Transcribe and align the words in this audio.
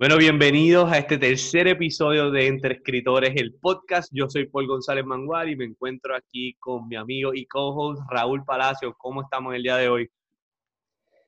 Bueno, 0.00 0.16
bienvenidos 0.16 0.90
a 0.90 0.96
este 0.96 1.18
tercer 1.18 1.68
episodio 1.68 2.30
de 2.30 2.46
Entre 2.46 2.76
Escritores, 2.76 3.34
el 3.36 3.52
podcast. 3.56 4.10
Yo 4.14 4.30
soy 4.30 4.46
Paul 4.46 4.66
González 4.66 5.04
Mangual 5.04 5.50
y 5.50 5.56
me 5.56 5.66
encuentro 5.66 6.16
aquí 6.16 6.54
con 6.54 6.88
mi 6.88 6.96
amigo 6.96 7.34
y 7.34 7.44
co-host 7.44 8.00
Raúl 8.08 8.42
Palacio. 8.42 8.94
¿Cómo 8.96 9.20
estamos 9.20 9.54
el 9.54 9.62
día 9.62 9.76
de 9.76 9.90
hoy? 9.90 10.08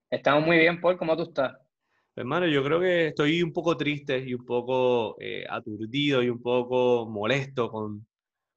Estamos 0.08 0.46
muy 0.46 0.56
bien, 0.56 0.80
Paul. 0.80 0.96
¿Cómo 0.96 1.14
tú 1.18 1.24
estás? 1.24 1.52
Hermano, 2.16 2.46
yo 2.46 2.64
creo 2.64 2.80
que 2.80 3.08
estoy 3.08 3.42
un 3.42 3.52
poco 3.52 3.76
triste 3.76 4.24
y 4.26 4.32
un 4.32 4.46
poco 4.46 5.16
eh, 5.20 5.44
aturdido 5.50 6.22
y 6.22 6.30
un 6.30 6.40
poco 6.40 7.06
molesto 7.10 7.70
con, 7.70 8.06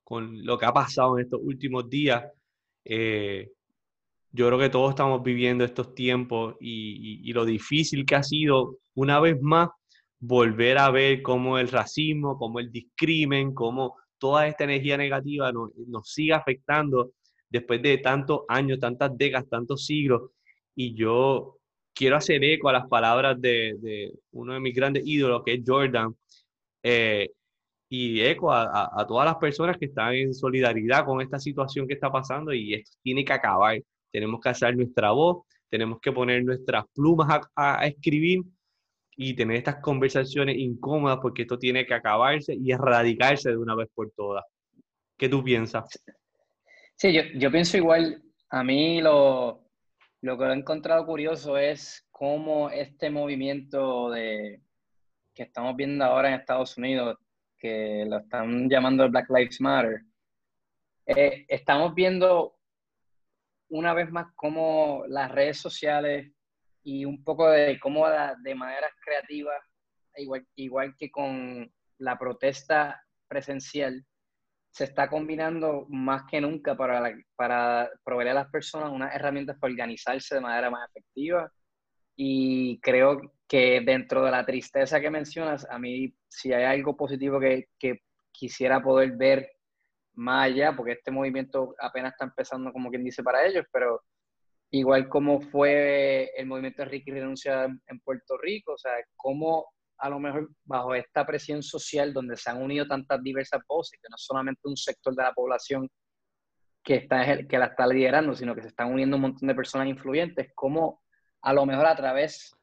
con, 0.02 0.46
lo 0.46 0.58
que 0.58 0.66
ha 0.66 0.72
pasado 0.72 1.20
en 1.20 1.26
estos 1.26 1.42
últimos 1.44 1.90
días. 1.90 2.24
Eh, 2.86 3.52
yo 4.32 4.48
creo 4.48 4.60
que 4.60 4.70
todos 4.70 4.92
estamos 4.92 5.22
viviendo 5.22 5.66
estos 5.66 5.94
tiempos 5.94 6.56
y, 6.62 7.20
y, 7.26 7.30
y 7.30 7.34
lo 7.34 7.44
difícil 7.44 8.06
que 8.06 8.16
ha 8.16 8.24
sido, 8.24 8.78
una 8.94 9.20
vez 9.20 9.42
más, 9.42 9.72
volver 10.20 10.78
a 10.78 10.92
ver 10.92 11.22
cómo 11.22 11.58
el 11.58 11.68
racismo, 11.68 12.38
cómo 12.38 12.60
el 12.60 12.72
discrimen, 12.72 13.54
cómo 13.54 13.96
toda 14.18 14.48
esta 14.48 14.64
energía 14.64 14.98
negativa 14.98 15.52
nos, 15.52 15.72
sigue 16.10 16.34
afectando 16.34 17.12
después 17.50 17.82
de 17.82 17.98
tantos 18.00 18.42
años, 18.48 18.80
tantas 18.80 19.16
décadas, 19.18 19.50
tantos 19.50 19.86
siglos. 19.86 20.32
Y 20.76 20.96
yo 20.96 21.58
quiero 21.94 22.18
hacer 22.18 22.44
eco 22.44 22.70
a 22.70 22.74
las 22.74 22.88
palabras 22.88 23.40
de, 23.40 24.12
uno 24.32 24.54
de 24.54 24.60
mis 24.60 24.76
grandes 24.76 25.04
ídolos, 25.06 25.44
que 25.46 25.54
es 25.54 25.62
Jordan, 25.66 26.16
eh, 26.84 27.30
y 27.88 28.22
eco 28.22 28.52
a, 28.52 28.90
a, 28.94 29.08
todas 29.08 29.26
las 29.26 29.36
personas 29.36 29.78
que 29.78 29.86
están 29.86 30.14
en 30.16 30.34
solidaridad 30.34 31.06
con 31.06 31.22
esta 31.22 31.40
situación 31.40 31.88
que 31.88 31.94
está 31.94 32.12
pasando 32.12 32.52
y 32.54 32.74
esto 32.74 32.98
tiene 33.04 33.24
que 33.24 33.34
acabar. 33.34 33.80
Tenemos 34.12 34.42
que 34.42 34.50
hacer 34.50 34.76
nuestra 34.76 35.12
voz, 35.12 35.46
tenemos 35.70 36.00
que 36.00 36.12
poner 36.12 36.44
nuestras 36.44 36.86
plumas 36.94 37.42
a, 37.56 37.82
a 37.82 37.88
escribir 37.88 38.42
y 39.16 39.36
tener 39.36 39.58
estas 39.58 39.78
conversaciones 39.78 40.58
incómodas 40.58 41.20
porque 41.22 41.44
esto 41.44 41.58
tiene 41.58 41.86
que 41.86 41.94
acabarse 41.94 42.54
y 42.54 42.72
erradicarse 42.72 43.50
de 43.50 43.58
una 43.58 43.76
vez 43.76 43.90
por 43.94 44.12
todas. 44.12 44.44
¿Qué 45.18 45.30
tú 45.30 45.44
piensas? 45.44 45.86
Sí, 46.96 47.14
yo, 47.14 47.22
yo 47.36 47.52
pienso 47.52 47.78
igual. 47.78 48.22
A 48.50 48.64
mí 48.64 49.02
lo, 49.02 49.66
lo 50.22 50.38
que 50.38 50.46
he 50.46 50.54
encontrado 50.54 51.06
curioso 51.06 51.58
es 51.58 52.06
cómo 52.12 52.70
este 52.70 53.10
movimiento 53.10 54.10
de, 54.10 54.62
que 55.34 55.44
estamos 55.44 55.76
viendo 55.76 56.04
ahora 56.04 56.30
en 56.30 56.40
Estados 56.40 56.78
Unidos, 56.78 57.18
que 57.58 58.06
lo 58.08 58.20
están 58.20 58.70
llamando 58.70 59.10
Black 59.10 59.30
Lives 59.30 59.62
Matter, 59.62 60.02
eh, 61.06 61.46
estamos 61.48 61.94
viendo 61.94 62.58
una 63.70 63.94
vez 63.94 64.12
más 64.12 64.28
cómo 64.36 65.04
las 65.08 65.32
redes 65.32 65.58
sociales 65.58 66.32
y 66.86 67.04
un 67.04 67.24
poco 67.24 67.50
de 67.50 67.80
cómo 67.80 68.08
de 68.08 68.56
maneras 68.56 68.92
creativas, 69.04 69.58
igual, 70.18 70.48
igual 70.56 70.96
que 70.98 71.10
con 71.10 71.70
la 71.98 72.18
protesta 72.18 73.04
presencial, 73.28 74.06
se 74.70 74.84
está 74.84 75.10
combinando 75.10 75.88
más 75.90 76.24
que 76.30 76.40
nunca 76.40 76.78
para, 76.78 77.12
para 77.36 77.90
proveer 78.04 78.30
a 78.30 78.34
las 78.36 78.52
personas 78.52 78.92
unas 78.92 79.16
herramientas 79.16 79.58
para 79.60 79.72
organizarse 79.72 80.36
de 80.36 80.42
manera 80.42 80.70
más 80.70 80.88
efectiva. 80.90 81.52
Y 82.16 82.80
creo 82.82 83.34
que 83.48 83.82
dentro 83.82 84.24
de 84.24 84.32
la 84.32 84.46
tristeza 84.46 85.02
que 85.02 85.10
mencionas, 85.10 85.66
a 85.70 85.80
mí 85.80 86.14
si 86.30 86.54
hay 86.54 86.66
algo 86.66 86.96
positivo 86.96 87.40
que, 87.40 87.70
que 87.80 88.02
quisiera 88.32 88.80
poder 88.80 89.14
ver 89.18 89.50
más 90.14 90.46
allá, 90.46 90.76
porque 90.76 90.92
este 90.94 91.10
movimiento 91.10 91.74
apenas 91.80 92.12
está 92.12 92.26
empezando 92.26 92.72
como 92.72 92.92
quien 92.92 93.04
dice 93.04 93.24
para 93.24 93.44
ellos, 93.44 93.66
pero 93.72 94.04
igual 94.78 95.08
como 95.08 95.40
fue 95.40 96.32
el 96.36 96.48
movimiento 96.48 96.84
de 96.84 96.90
Ricky 96.90 97.12
Renuncia 97.12 97.66
en 97.66 98.00
Puerto 98.02 98.38
Rico, 98.38 98.74
o 98.74 98.78
sea, 98.78 98.92
cómo 99.16 99.68
a 99.98 100.10
lo 100.10 100.20
mejor 100.20 100.50
bajo 100.66 100.94
esta 100.94 101.26
presión 101.26 101.64
social 101.64 102.14
donde 102.14 102.36
se 102.36 102.50
han 102.50 102.62
unido 102.62 102.86
tantas 102.86 103.24
diversas 103.24 103.62
voces, 103.68 103.98
que 104.02 104.10
no 104.10 104.18
solamente 104.18 104.62
un 104.66 104.76
sector 104.76 105.16
de 105.16 105.24
la 105.24 105.34
población 105.34 105.90
que, 106.84 106.96
está, 106.96 107.48
que 107.48 107.58
la 107.58 107.68
está 107.68 107.88
liderando, 107.88 108.36
sino 108.36 108.54
que 108.54 108.62
se 108.62 108.68
están 108.68 108.92
uniendo 108.92 109.16
un 109.16 109.22
montón 109.22 109.48
de 109.48 109.56
personas 109.56 109.88
influyentes, 109.88 110.52
cómo 110.54 111.02
a 111.42 111.54
lo 111.54 111.66
mejor 111.66 111.86
a 111.86 111.96
través 111.96 112.54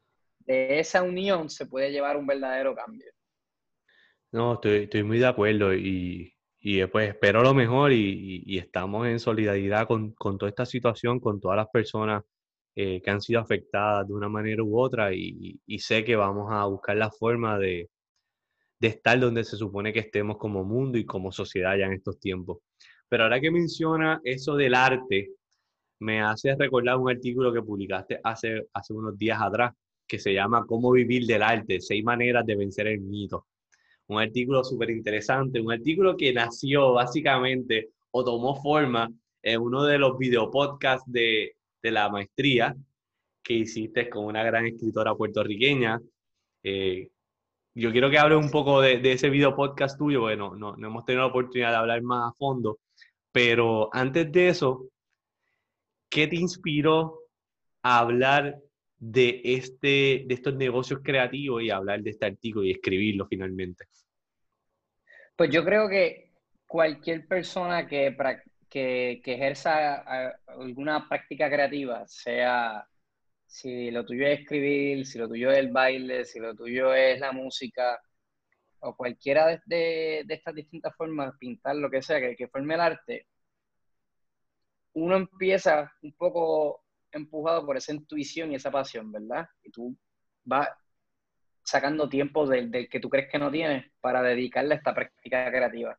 de 0.41 0.81
esa 0.81 1.03
unión 1.03 1.49
se 1.49 1.67
puede 1.67 1.91
llevar 1.91 2.19
un 2.19 2.27
verdadero 2.27 2.75
cambio. 2.75 3.11
No, 4.33 4.61
estoy 4.63 5.03
muy 5.03 5.19
de 5.19 5.27
acuerdo 5.27 5.75
y 5.75 6.35
y 6.63 6.77
después 6.79 7.09
espero 7.09 7.43
lo 7.43 7.55
mejor 7.55 7.93
y, 7.93 8.57
estamos 8.57 9.07
en 9.09 9.19
solidaridad 9.19 9.87
con, 9.89 10.15
toda 10.15 10.49
esta 10.49 10.65
situación, 10.65 11.19
con 11.21 11.41
todas 11.41 11.57
las 11.57 11.69
personas 11.69 12.23
eh, 12.77 13.03
que 13.03 13.11
han 13.11 13.21
sido 13.21 13.41
afectadas 13.41 14.07
de 14.07 14.15
una 14.15 14.29
manera 14.29 14.63
u 14.63 14.79
otra 14.79 15.13
y, 15.13 15.61
sé 15.81 16.05
que 16.05 16.17
vamos 16.17 16.49
a 16.53 16.65
buscar 16.67 16.97
la 16.97 17.11
forma 17.11 17.59
de, 17.59 17.91
estar 18.81 19.19
donde 19.19 19.45
se 19.45 19.57
supone 19.57 19.93
que 19.93 20.01
estemos 20.01 20.39
como 20.39 20.65
mundo 20.65 20.99
y 20.99 21.05
como 21.05 21.33
sociedad 21.33 21.77
ya 21.77 21.87
en 21.87 21.95
estos 21.95 22.19
tiempos. 22.21 22.59
Pero 23.09 23.25
ahora 23.25 23.41
que 23.41 23.51
menciona 23.51 24.21
eso 24.25 24.57
del 24.57 24.75
arte, 24.75 25.31
me 26.01 26.23
hace 26.23 26.55
recordar 26.57 26.97
un 26.97 27.11
artículo 27.11 27.53
que 27.53 27.63
publicaste 27.63 28.21
hace, 28.23 28.69
hace 28.73 28.93
unos 28.95 29.19
días 29.19 29.41
atrás 29.41 29.73
que 30.07 30.19
se 30.19 30.33
llama 30.35 30.65
Cómo 30.67 30.93
vivir 30.93 31.27
del 31.27 31.43
arte, 31.43 31.81
seis 31.81 32.05
maneras 32.05 32.47
de 32.47 32.57
vencer 32.57 32.87
el 32.89 33.01
mito 33.01 33.47
un 34.13 34.21
artículo 34.21 34.63
súper 34.65 34.91
interesante, 34.91 35.61
un 35.61 35.73
artículo 35.73 36.17
que 36.17 36.33
nació 36.33 36.93
básicamente 36.93 37.91
o 38.11 38.25
tomó 38.25 38.55
forma 38.61 39.11
en 39.43 39.61
uno 39.61 39.85
de 39.85 39.99
los 39.99 40.17
videopodcasts 40.19 41.11
de, 41.11 41.57
de 41.83 41.91
la 41.91 42.09
maestría 42.09 42.75
que 43.43 43.55
hiciste 43.55 44.09
con 44.09 44.27
una 44.27 44.45
gran 44.45 44.67
escritora 44.67 45.15
puertorriqueña. 45.15 46.01
Eh, 46.63 47.09
yo 47.75 47.91
quiero 47.91 48.11
que 48.11 48.19
hables 48.19 48.39
un 48.39 48.51
poco 48.51 48.81
de, 48.81 48.99
de 48.99 49.13
ese 49.13 49.31
video 49.31 49.57
podcast 49.57 49.99
tuyo, 49.99 50.21
bueno, 50.21 50.55
no, 50.55 50.77
no 50.77 50.87
hemos 50.87 51.05
tenido 51.05 51.23
la 51.23 51.31
oportunidad 51.31 51.71
de 51.71 51.77
hablar 51.77 52.03
más 52.03 52.31
a 52.31 52.37
fondo, 52.37 52.79
pero 53.33 53.89
antes 53.93 54.31
de 54.31 54.49
eso, 54.49 54.89
¿qué 56.11 56.27
te 56.27 56.37
inspiró 56.37 57.21
a 57.83 58.01
hablar 58.01 58.59
de, 58.99 59.41
este, 59.43 60.25
de 60.27 60.35
estos 60.35 60.55
negocios 60.55 61.01
creativos 61.03 61.63
y 61.63 61.71
hablar 61.71 62.03
de 62.03 62.11
este 62.11 62.27
artículo 62.27 62.67
y 62.67 62.73
escribirlo 62.73 63.27
finalmente? 63.27 63.87
Pues 65.43 65.51
yo 65.51 65.65
creo 65.65 65.89
que 65.89 66.31
cualquier 66.69 67.27
persona 67.27 67.85
que, 67.89 68.17
que, 68.71 69.21
ejerza 69.25 70.31
alguna 70.47 71.09
práctica 71.09 71.51
creativa, 71.51 72.07
sea 72.07 72.87
si 73.45 73.91
lo 73.91 74.07
tuyo 74.07 74.25
es 74.29 74.39
escribir, 74.39 75.05
si 75.05 75.19
lo 75.19 75.27
tuyo 75.27 75.51
es 75.51 75.59
el 75.59 75.73
baile, 75.73 76.25
si 76.25 76.39
lo 76.39 76.55
tuyo 76.55 76.95
es 76.95 77.19
la 77.19 77.33
música, 77.33 78.01
o 78.79 78.97
cualquiera 78.97 79.61
de 79.67 80.25
estas 80.29 80.55
distintas 80.55 80.95
formas, 80.95 81.35
pintar, 81.41 81.75
lo 81.75 81.91
que 81.91 82.03
sea, 82.03 82.21
que, 82.21 82.37
que 82.37 82.47
forme 82.47 82.75
el 82.75 82.81
arte, 82.81 83.27
uno 84.93 85.17
empieza 85.17 85.93
un 86.03 86.13
poco 86.13 86.85
empujado 87.11 87.67
por 87.67 87.77
esa 87.77 87.93
intuición 87.93 88.53
y 88.53 88.55
esa 88.55 88.71
pasión, 88.71 89.11
¿verdad? 89.11 89.49
Y 89.65 89.73
tú 89.73 89.97
vas 90.45 90.69
sacando 91.73 92.09
tiempo 92.09 92.47
del, 92.47 92.89
que 92.91 93.01
tú 93.01 93.09
crees 93.09 93.31
que 93.31 93.39
no 93.39 93.51
tienes 93.51 93.91
para 94.01 94.23
dedicarle 94.23 94.75
a 94.75 94.77
esta 94.77 94.95
práctica 94.95 95.51
creativa. 95.51 95.99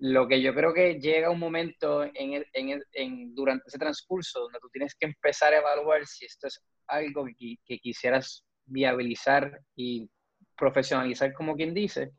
Lo 0.00 0.28
que 0.28 0.42
yo 0.42 0.54
creo 0.54 0.74
que 0.74 1.00
llega 1.00 1.30
un 1.30 1.38
momento 1.38 2.04
en, 2.04 2.44
en, 2.52 2.82
en, 2.92 3.34
durante 3.34 3.64
ese 3.68 3.78
transcurso 3.78 4.40
donde 4.40 4.60
tú 4.60 4.68
tienes 4.68 4.94
que 4.94 5.06
empezar 5.06 5.54
a 5.54 5.58
evaluar 5.58 6.04
si 6.04 6.26
esto 6.26 6.46
es 6.48 6.62
algo 6.86 7.24
que, 7.24 7.56
que 7.64 7.78
quisieras 7.78 8.44
viabilizar 8.66 9.60
y 9.74 10.10
profesionalizar 10.54 11.32
como 11.32 11.56
quien 11.56 11.72
dice, 11.72 12.12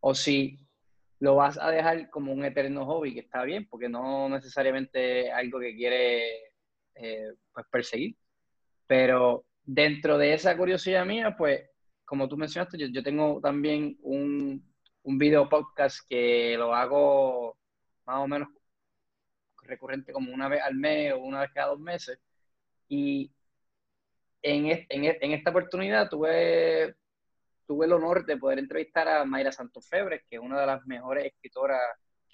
o 0.00 0.14
si 0.14 0.58
lo 1.18 1.34
vas 1.34 1.58
a 1.58 1.70
dejar 1.70 2.08
como 2.08 2.32
un 2.32 2.46
eterno 2.46 2.86
hobby, 2.86 3.12
que 3.12 3.20
está 3.20 3.44
bien, 3.44 3.66
porque 3.68 3.90
no 3.90 4.30
necesariamente 4.30 5.30
algo 5.30 5.60
que 5.60 5.76
quiere 5.76 6.52
eh, 6.94 7.32
pues 7.52 7.66
perseguir. 7.70 8.16
Pero 8.86 9.44
dentro 9.62 10.18
de 10.18 10.34
esa 10.34 10.56
curiosidad 10.56 11.06
mía, 11.06 11.36
pues, 11.36 11.69
como 12.10 12.28
tú 12.28 12.36
mencionaste, 12.36 12.76
yo, 12.90 13.02
tengo 13.04 13.40
también 13.40 13.96
un, 14.02 14.60
un 15.04 15.18
video 15.18 15.48
podcast 15.48 16.00
que 16.08 16.56
lo 16.58 16.74
hago 16.74 17.56
más 18.04 18.18
o 18.18 18.26
menos 18.26 18.48
recurrente 19.62 20.12
como 20.12 20.32
una 20.34 20.48
vez 20.48 20.60
al 20.60 20.74
mes 20.74 21.12
o 21.12 21.20
una 21.20 21.42
vez 21.42 21.50
cada 21.54 21.68
dos 21.68 21.78
meses. 21.78 22.18
Y 22.88 23.32
en, 24.42 24.66
en, 24.88 25.04
en 25.20 25.32
esta 25.32 25.50
oportunidad 25.50 26.08
tuve, 26.08 26.96
tuve 27.64 27.86
el 27.86 27.92
honor 27.92 28.26
de 28.26 28.36
poder 28.38 28.58
entrevistar 28.58 29.06
a 29.06 29.24
Mayra 29.24 29.52
Santofebre, 29.52 30.24
que 30.28 30.34
es 30.34 30.42
una 30.42 30.60
de 30.60 30.66
las 30.66 30.84
mejores 30.86 31.26
escritoras 31.26 31.80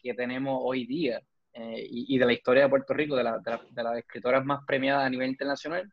que 0.02 0.14
tenemos 0.14 0.58
hoy 0.62 0.86
día. 0.86 1.20
Eh, 1.52 1.86
y, 1.86 2.18
de 2.18 2.24
la 2.24 2.32
historia 2.32 2.62
de 2.62 2.70
Puerto 2.70 2.94
Rico, 2.94 3.14
de, 3.14 3.24
la, 3.24 3.38
de, 3.38 3.82
las 3.82 3.98
escritoras 3.98 4.42
más 4.42 4.64
premiadas 4.66 5.04
a 5.04 5.10
nivel 5.10 5.28
internacional. 5.28 5.92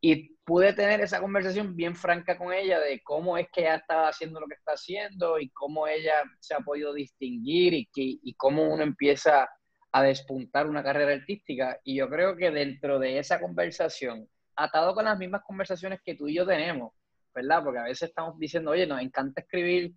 Y 0.00 0.36
pude 0.44 0.72
tener 0.72 1.00
esa 1.00 1.20
conversación 1.20 1.76
bien 1.76 1.94
franca 1.94 2.38
con 2.38 2.52
ella 2.52 2.80
de 2.80 3.02
cómo 3.02 3.36
es 3.36 3.48
que 3.52 3.62
ella 3.62 3.76
estaba 3.76 4.08
haciendo 4.08 4.40
lo 4.40 4.46
que 4.46 4.54
está 4.54 4.72
haciendo 4.72 5.38
y 5.38 5.50
cómo 5.50 5.86
ella 5.86 6.14
se 6.40 6.54
ha 6.54 6.60
podido 6.60 6.94
distinguir 6.94 7.74
y, 7.74 7.86
que, 7.86 8.02
y 8.22 8.34
cómo 8.34 8.72
uno 8.72 8.82
empieza 8.82 9.48
a 9.92 10.02
despuntar 10.02 10.66
una 10.66 10.82
carrera 10.82 11.14
artística. 11.14 11.78
Y 11.84 11.96
yo 11.96 12.08
creo 12.08 12.36
que 12.36 12.50
dentro 12.50 12.98
de 12.98 13.18
esa 13.18 13.40
conversación, 13.40 14.28
atado 14.56 14.94
con 14.94 15.04
las 15.04 15.18
mismas 15.18 15.42
conversaciones 15.44 16.00
que 16.04 16.14
tú 16.14 16.28
y 16.28 16.34
yo 16.34 16.46
tenemos, 16.46 16.92
¿verdad? 17.34 17.62
Porque 17.64 17.78
a 17.80 17.84
veces 17.84 18.08
estamos 18.08 18.38
diciendo, 18.38 18.72
oye, 18.72 18.86
nos 18.86 19.00
encanta 19.00 19.40
escribir, 19.42 19.92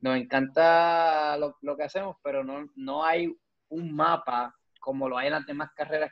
nos 0.00 0.16
encanta 0.16 1.36
lo, 1.38 1.76
que 1.76 1.84
hacemos, 1.84 2.16
pero 2.22 2.44
no, 2.44 2.66
no 2.76 3.04
hay 3.04 3.32
un 3.68 3.94
mapa 3.94 4.54
como 4.80 5.08
lo 5.08 5.16
hay 5.16 5.28
en 5.28 5.34
las 5.34 5.46
demás 5.46 5.70
carreras 5.76 6.10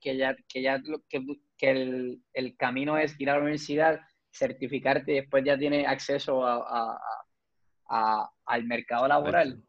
que 0.00 0.16
ya, 0.16 0.36
que 0.48 0.62
ya 0.62 0.82
que, 1.08 1.24
que 1.62 1.70
el, 1.70 2.22
el, 2.32 2.56
camino 2.56 2.98
es 2.98 3.14
ir 3.20 3.30
a 3.30 3.34
la 3.34 3.40
universidad, 3.40 4.00
certificarte 4.32 5.12
y 5.12 5.20
después 5.20 5.44
ya 5.44 5.56
tienes 5.56 5.86
acceso 5.86 6.44
a, 6.44 6.98
a, 7.88 8.30
al 8.46 8.64
mercado 8.64 9.06
laboral. 9.06 9.62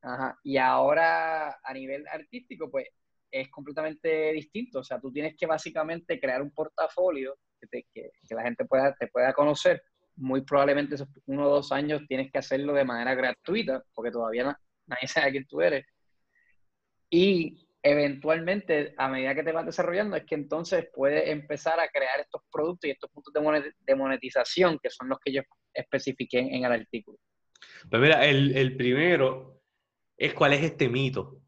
Ajá. 0.00 0.38
Y 0.42 0.56
ahora 0.56 1.60
a 1.62 1.74
nivel 1.74 2.08
artístico, 2.08 2.70
pues 2.70 2.86
es 3.30 3.50
completamente 3.50 4.32
distinto. 4.32 4.78
O 4.78 4.82
sea, 4.82 4.98
tú 4.98 5.12
tienes 5.12 5.36
que 5.36 5.44
básicamente 5.44 6.18
crear 6.18 6.40
un 6.40 6.52
portafolio 6.52 7.36
que, 7.70 7.82
que, 7.92 8.10
la 8.30 8.42
gente 8.42 8.64
pueda, 8.64 8.94
te 8.94 9.08
pueda 9.08 9.34
conocer. 9.34 9.82
Muy 10.16 10.40
probablemente 10.40 10.94
esos 10.94 11.08
uno 11.26 11.48
o 11.48 11.54
dos 11.56 11.70
años 11.70 12.00
tienes 12.08 12.32
que 12.32 12.38
hacerlo 12.38 12.72
de 12.72 12.84
manera 12.84 13.14
gratuita, 13.14 13.84
porque 13.92 14.10
todavía 14.10 14.58
nadie 14.86 15.06
sabe 15.06 15.32
quién 15.32 15.46
tú 15.46 15.60
eres. 15.60 15.84
Y 17.10 17.68
eventualmente, 17.82 18.94
a 18.96 19.08
medida 19.08 19.34
que 19.34 19.42
te 19.42 19.52
vas 19.52 19.66
desarrollando, 19.66 20.16
es 20.16 20.24
que 20.24 20.34
entonces 20.34 20.88
puedes 20.94 21.28
empezar 21.28 21.80
a 21.80 21.88
crear 21.88 22.20
estos 22.20 22.42
productos 22.50 22.88
y 22.88 22.92
estos 22.92 23.10
puntos 23.10 23.32
de 23.32 23.94
monetización, 23.94 24.78
que 24.82 24.90
son 24.90 25.08
los 25.08 25.18
que 25.24 25.32
yo 25.32 25.42
especifiqué 25.72 26.38
en 26.38 26.64
el 26.64 26.72
artículo. 26.72 27.18
Pues 27.88 28.02
mira, 28.02 28.26
el, 28.26 28.56
el 28.56 28.76
primero 28.76 29.60
es 30.16 30.34
cuál 30.34 30.52
es 30.52 30.62
este 30.62 30.88
mito. 30.88 31.40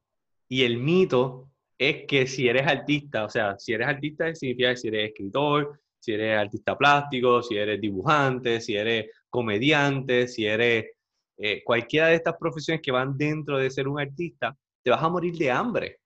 Y 0.48 0.64
el 0.64 0.78
mito 0.78 1.50
es 1.78 2.04
que 2.06 2.26
si 2.26 2.48
eres 2.48 2.66
artista, 2.66 3.24
o 3.24 3.28
sea, 3.28 3.58
si 3.58 3.72
eres 3.72 3.88
artista 3.88 4.34
significa 4.34 4.70
que 4.70 4.76
si 4.76 4.88
eres 4.88 5.08
escritor, 5.08 5.80
si 5.98 6.12
eres 6.12 6.38
artista 6.38 6.76
plástico, 6.76 7.42
si 7.42 7.56
eres 7.56 7.80
dibujante, 7.80 8.60
si 8.60 8.76
eres 8.76 9.06
comediante, 9.28 10.26
si 10.28 10.46
eres 10.46 10.86
eh, 11.38 11.62
cualquiera 11.64 12.08
de 12.08 12.16
estas 12.16 12.36
profesiones 12.38 12.82
que 12.82 12.92
van 12.92 13.16
dentro 13.16 13.58
de 13.58 13.70
ser 13.70 13.88
un 13.88 14.00
artista, 14.00 14.56
te 14.82 14.90
vas 14.90 15.02
a 15.02 15.08
morir 15.08 15.34
de 15.36 15.50
hambre. 15.50 15.98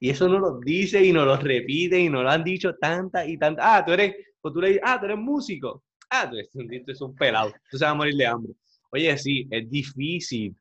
Y 0.00 0.10
eso 0.10 0.28
no 0.28 0.38
lo 0.38 0.58
dice 0.60 1.04
y 1.04 1.12
no 1.12 1.24
lo 1.24 1.36
repite 1.36 1.98
y 1.98 2.08
no 2.08 2.22
lo 2.22 2.30
han 2.30 2.44
dicho 2.44 2.74
tantas 2.74 3.28
y 3.28 3.38
tantas. 3.38 3.64
Ah, 3.66 3.84
tú 3.84 3.92
eres, 3.92 4.14
pues 4.40 4.52
tú 4.54 4.60
le 4.60 4.68
dices, 4.68 4.82
ah, 4.84 4.98
tú 4.98 5.06
eres 5.06 5.18
músico. 5.18 5.84
Ah, 6.10 6.28
tú 6.28 6.36
eres, 6.36 6.50
tú 6.50 6.60
eres 6.60 7.00
un 7.00 7.14
pelado. 7.14 7.52
Tú 7.70 7.78
se 7.78 7.84
vas 7.84 7.92
a 7.92 7.96
morir 7.96 8.14
de 8.14 8.26
hambre. 8.26 8.52
Oye, 8.92 9.16
sí, 9.18 9.46
es 9.50 9.68
difícil. 9.70 10.54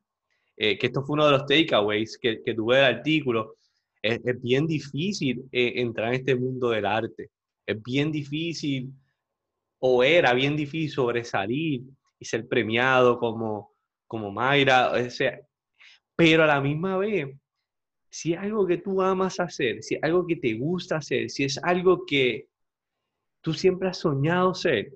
Eh, 0.57 0.77
que 0.77 0.87
esto 0.87 1.03
fue 1.03 1.15
uno 1.15 1.25
de 1.25 1.31
los 1.33 1.45
takeaways 1.45 2.17
que, 2.17 2.41
que 2.41 2.53
tuve 2.53 2.77
del 2.77 2.85
artículo 2.85 3.57
es, 4.05 4.41
bien 4.41 4.67
difícil 4.67 5.47
eh, 5.51 5.73
entrar 5.77 6.09
en 6.09 6.19
este 6.19 6.35
mundo 6.35 6.69
del 6.69 6.85
arte. 6.85 7.31
Es 7.65 7.81
bien 7.81 8.11
difícil, 8.11 8.93
o 9.79 10.03
era 10.03 10.33
bien 10.33 10.55
difícil 10.55 10.91
sobresalir 10.91 11.81
y 12.19 12.25
ser 12.25 12.47
premiado 12.47 13.17
como, 13.17 13.73
como 14.07 14.31
Mayra. 14.31 14.91
O 14.91 15.09
sea, 15.09 15.39
pero 16.15 16.43
a 16.43 16.47
la 16.47 16.61
misma 16.61 16.97
vez, 16.97 17.35
si 18.15 18.33
algo 18.33 18.65
que 18.65 18.77
tú 18.77 19.01
amas 19.01 19.41
hacer, 19.41 19.83
si 19.83 19.97
algo 20.01 20.25
que 20.25 20.38
te 20.38 20.53
gusta 20.53 20.95
hacer, 20.95 21.29
si 21.29 21.44
es 21.44 21.62
algo 21.62 22.06
que 22.06 22.47
tú 23.41 23.51
siempre 23.51 23.89
has 23.89 23.97
soñado 23.97 24.53
ser, 24.53 24.94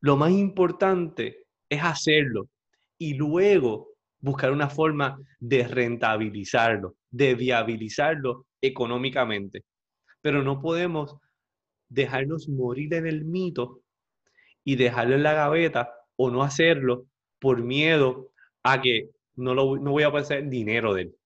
lo 0.00 0.16
más 0.16 0.30
importante 0.30 1.44
es 1.68 1.82
hacerlo 1.82 2.48
y 2.96 3.12
luego 3.12 3.90
buscar 4.18 4.50
una 4.50 4.70
forma 4.70 5.18
de 5.38 5.68
rentabilizarlo, 5.68 6.96
de 7.10 7.34
viabilizarlo 7.34 8.46
económicamente. 8.62 9.64
Pero 10.22 10.42
no 10.42 10.62
podemos 10.62 11.18
dejarnos 11.90 12.48
morir 12.48 12.94
en 12.94 13.06
el 13.08 13.26
mito 13.26 13.82
y 14.64 14.76
dejarlo 14.76 15.16
en 15.16 15.22
la 15.22 15.34
gaveta 15.34 15.92
o 16.16 16.30
no 16.30 16.42
hacerlo 16.42 17.08
por 17.38 17.62
miedo 17.62 18.32
a 18.62 18.80
que 18.80 19.10
no, 19.34 19.54
lo, 19.54 19.76
no 19.76 19.90
voy 19.90 20.04
a 20.04 20.10
pasar 20.10 20.48
dinero 20.48 20.94
de 20.94 21.02
él. 21.02 21.16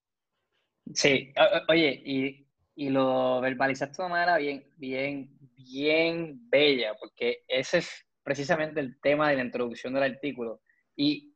Sí, 0.95 1.33
oye, 1.69 2.03
y, 2.05 2.47
y 2.75 2.91
lo 2.91 3.41
verbalizaste 3.41 4.03
de 4.03 4.07
una 4.07 4.15
manera 4.15 4.39
bien, 4.39 4.65
bien, 4.77 5.39
bien 5.57 6.49
bella, 6.49 6.95
porque 6.99 7.45
ese 7.47 7.79
es 7.79 8.07
precisamente 8.23 8.81
el 8.81 9.01
tema 9.01 9.31
de 9.31 9.37
la 9.37 9.45
introducción 9.45 9.95
del 9.95 10.05
artículo. 10.05 10.63
Y, 10.97 11.35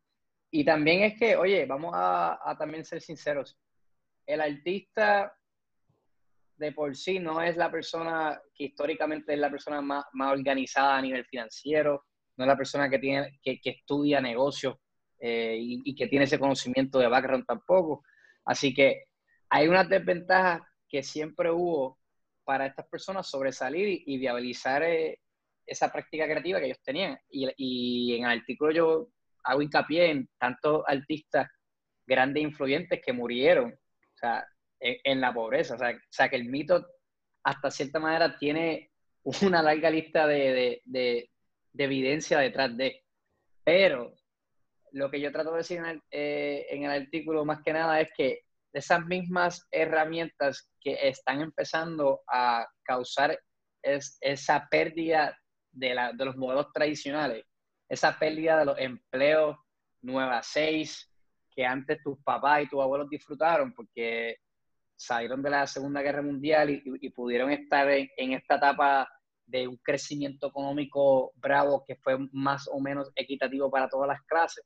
y 0.50 0.64
también 0.64 1.02
es 1.02 1.18
que, 1.18 1.36
oye, 1.36 1.66
vamos 1.66 1.92
a, 1.94 2.56
también 2.58 2.84
ser 2.84 3.00
sinceros, 3.00 3.58
el 4.26 4.40
artista 4.40 5.36
de 6.56 6.72
por 6.72 6.94
sí 6.96 7.18
no 7.18 7.42
es 7.42 7.56
la 7.56 7.70
persona 7.70 8.40
que 8.54 8.64
históricamente 8.64 9.34
es 9.34 9.38
la 9.38 9.50
persona 9.50 9.80
más, 9.80 10.04
más 10.12 10.32
organizada 10.32 10.96
a 10.96 11.02
nivel 11.02 11.24
financiero, 11.24 12.04
no 12.36 12.44
es 12.44 12.48
la 12.48 12.56
persona 12.56 12.88
que, 12.88 12.98
tiene, 12.98 13.38
que, 13.42 13.60
que 13.60 13.70
estudia 13.70 14.20
negocios 14.20 14.76
eh, 15.18 15.56
y, 15.58 15.94
que 15.94 16.06
tiene 16.06 16.26
ese 16.26 16.38
conocimiento 16.38 16.98
de 16.98 17.08
background 17.08 17.46
tampoco. 17.46 18.02
Así 18.44 18.74
que 18.74 19.04
hay 19.54 19.68
unas 19.68 19.88
desventajas 19.88 20.62
que 20.88 21.04
siempre 21.04 21.48
hubo 21.48 21.96
para 22.42 22.66
estas 22.66 22.88
personas 22.88 23.30
sobresalir 23.30 24.02
y, 24.04 24.18
viabilizar 24.18 24.82
eh, 24.82 25.20
esa 25.64 25.92
práctica 25.92 26.24
creativa 26.24 26.58
que 26.58 26.66
ellos 26.66 26.82
tenían. 26.82 27.16
Y, 27.30 27.48
y, 27.56 28.16
en 28.16 28.24
el 28.24 28.40
artículo 28.40 28.72
yo 28.72 29.08
hago 29.44 29.62
hincapié 29.62 30.10
en 30.10 30.28
tantos 30.38 30.82
artistas 30.88 31.48
grandes 32.04 32.42
e 32.42 32.46
influyentes 32.48 33.00
que 33.00 33.12
murieron, 33.12 33.72
o 33.72 34.18
sea, 34.18 34.44
en, 34.80 35.20
la 35.20 35.32
pobreza. 35.32 35.76
O 35.76 35.78
sea, 35.78 35.90
o 35.90 36.00
sea, 36.10 36.28
que 36.28 36.36
el 36.36 36.46
mito, 36.46 36.84
hasta 37.44 37.70
cierta 37.70 38.00
manera, 38.00 38.36
tiene 38.36 38.90
una 39.42 39.62
larga 39.62 39.88
lista 39.88 40.26
de, 40.26 40.82
de, 40.84 41.30
de, 41.72 41.84
evidencia 41.84 42.40
detrás 42.40 42.76
de. 42.76 43.04
Pero 43.62 44.16
lo 44.90 45.08
que 45.12 45.20
yo 45.20 45.30
trato 45.30 45.52
de 45.52 45.58
decir 45.58 45.78
en 45.78 45.86
el, 45.86 46.02
eh, 46.10 46.66
en 46.70 46.82
el 46.82 47.02
artículo 47.02 47.44
más 47.44 47.62
que 47.62 47.72
nada 47.72 48.00
es 48.00 48.10
que 48.16 48.40
esas 48.78 49.04
mismas 49.06 49.66
herramientas 49.70 50.68
que 50.80 51.08
están 51.08 51.40
empezando 51.40 52.20
a 52.26 52.66
causar 52.82 53.38
es, 53.82 54.18
esa 54.20 54.66
pérdida 54.70 55.38
de, 55.72 55.94
la, 55.94 56.12
de 56.12 56.24
los 56.24 56.36
modelos 56.36 56.72
tradicionales, 56.72 57.44
esa 57.88 58.18
pérdida 58.18 58.58
de 58.58 58.64
los 58.64 58.78
empleos 58.78 59.56
nueva 60.02 60.42
seis 60.42 61.10
que 61.54 61.64
antes 61.64 62.02
tus 62.02 62.18
papás 62.22 62.62
y 62.62 62.68
tus 62.68 62.80
abuelos 62.80 63.08
disfrutaron 63.08 63.72
porque 63.72 64.38
salieron 64.96 65.42
de 65.42 65.50
la 65.50 65.66
Segunda 65.66 66.02
Guerra 66.02 66.22
Mundial 66.22 66.70
y, 66.70 67.10
pudieron 67.10 67.50
estar 67.50 67.88
en, 67.90 68.32
esta 68.32 68.56
etapa 68.56 69.08
de 69.46 69.68
un 69.68 69.76
crecimiento 69.78 70.48
económico 70.48 71.32
bravo 71.36 71.84
que 71.86 71.96
fue 71.96 72.16
más 72.32 72.68
o 72.72 72.80
menos 72.80 73.10
equitativo 73.14 73.70
para 73.70 73.88
todas 73.88 74.08
las 74.08 74.22
clases. 74.22 74.64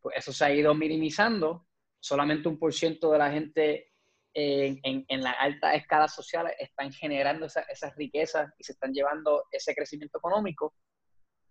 Pues 0.00 0.16
eso 0.16 0.32
se 0.32 0.44
ha 0.44 0.54
ido 0.54 0.74
minimizando. 0.74 1.66
Solamente 2.00 2.48
un 2.48 2.58
por 2.58 2.72
ciento 2.72 3.10
de 3.10 3.18
la 3.18 3.30
gente 3.30 3.92
en, 4.34 5.04
en, 5.08 5.22
las 5.22 5.34
altas 5.40 5.74
escalas 5.74 6.14
sociales 6.14 6.52
están 6.58 6.92
generando 6.92 7.46
esas 7.46 7.96
riquezas 7.96 8.52
y 8.58 8.64
se 8.64 8.72
están 8.72 8.92
llevando 8.92 9.44
ese 9.50 9.74
crecimiento 9.74 10.18
económico 10.18 10.74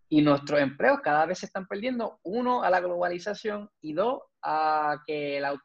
y 0.09 0.21
nuestros 0.21 0.59
empleos 0.61 0.99
cada 1.01 1.25
vez 1.25 1.39
se 1.39 1.47
están 1.47 1.67
perdiendo, 1.67 2.19
uno, 2.23 2.63
a 2.63 2.69
la 2.69 2.79
globalización 2.79 3.69
y 3.81 3.93
dos, 3.93 4.21
a 4.41 5.01
que 5.05 5.39
la, 5.41 5.59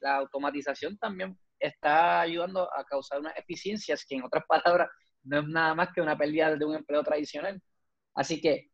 la 0.00 0.16
automatización 0.16 0.98
también 0.98 1.38
está 1.58 2.20
ayudando 2.20 2.68
a 2.74 2.84
causar 2.84 3.20
unas 3.20 3.36
eficiencias 3.36 4.04
que 4.06 4.16
en 4.16 4.24
otras 4.24 4.44
palabras 4.46 4.88
no 5.22 5.40
es 5.40 5.48
nada 5.48 5.74
más 5.74 5.88
que 5.94 6.02
una 6.02 6.18
pérdida 6.18 6.54
de 6.54 6.64
un 6.64 6.76
empleo 6.76 7.02
tradicional. 7.02 7.60
Así 8.14 8.40
que 8.40 8.70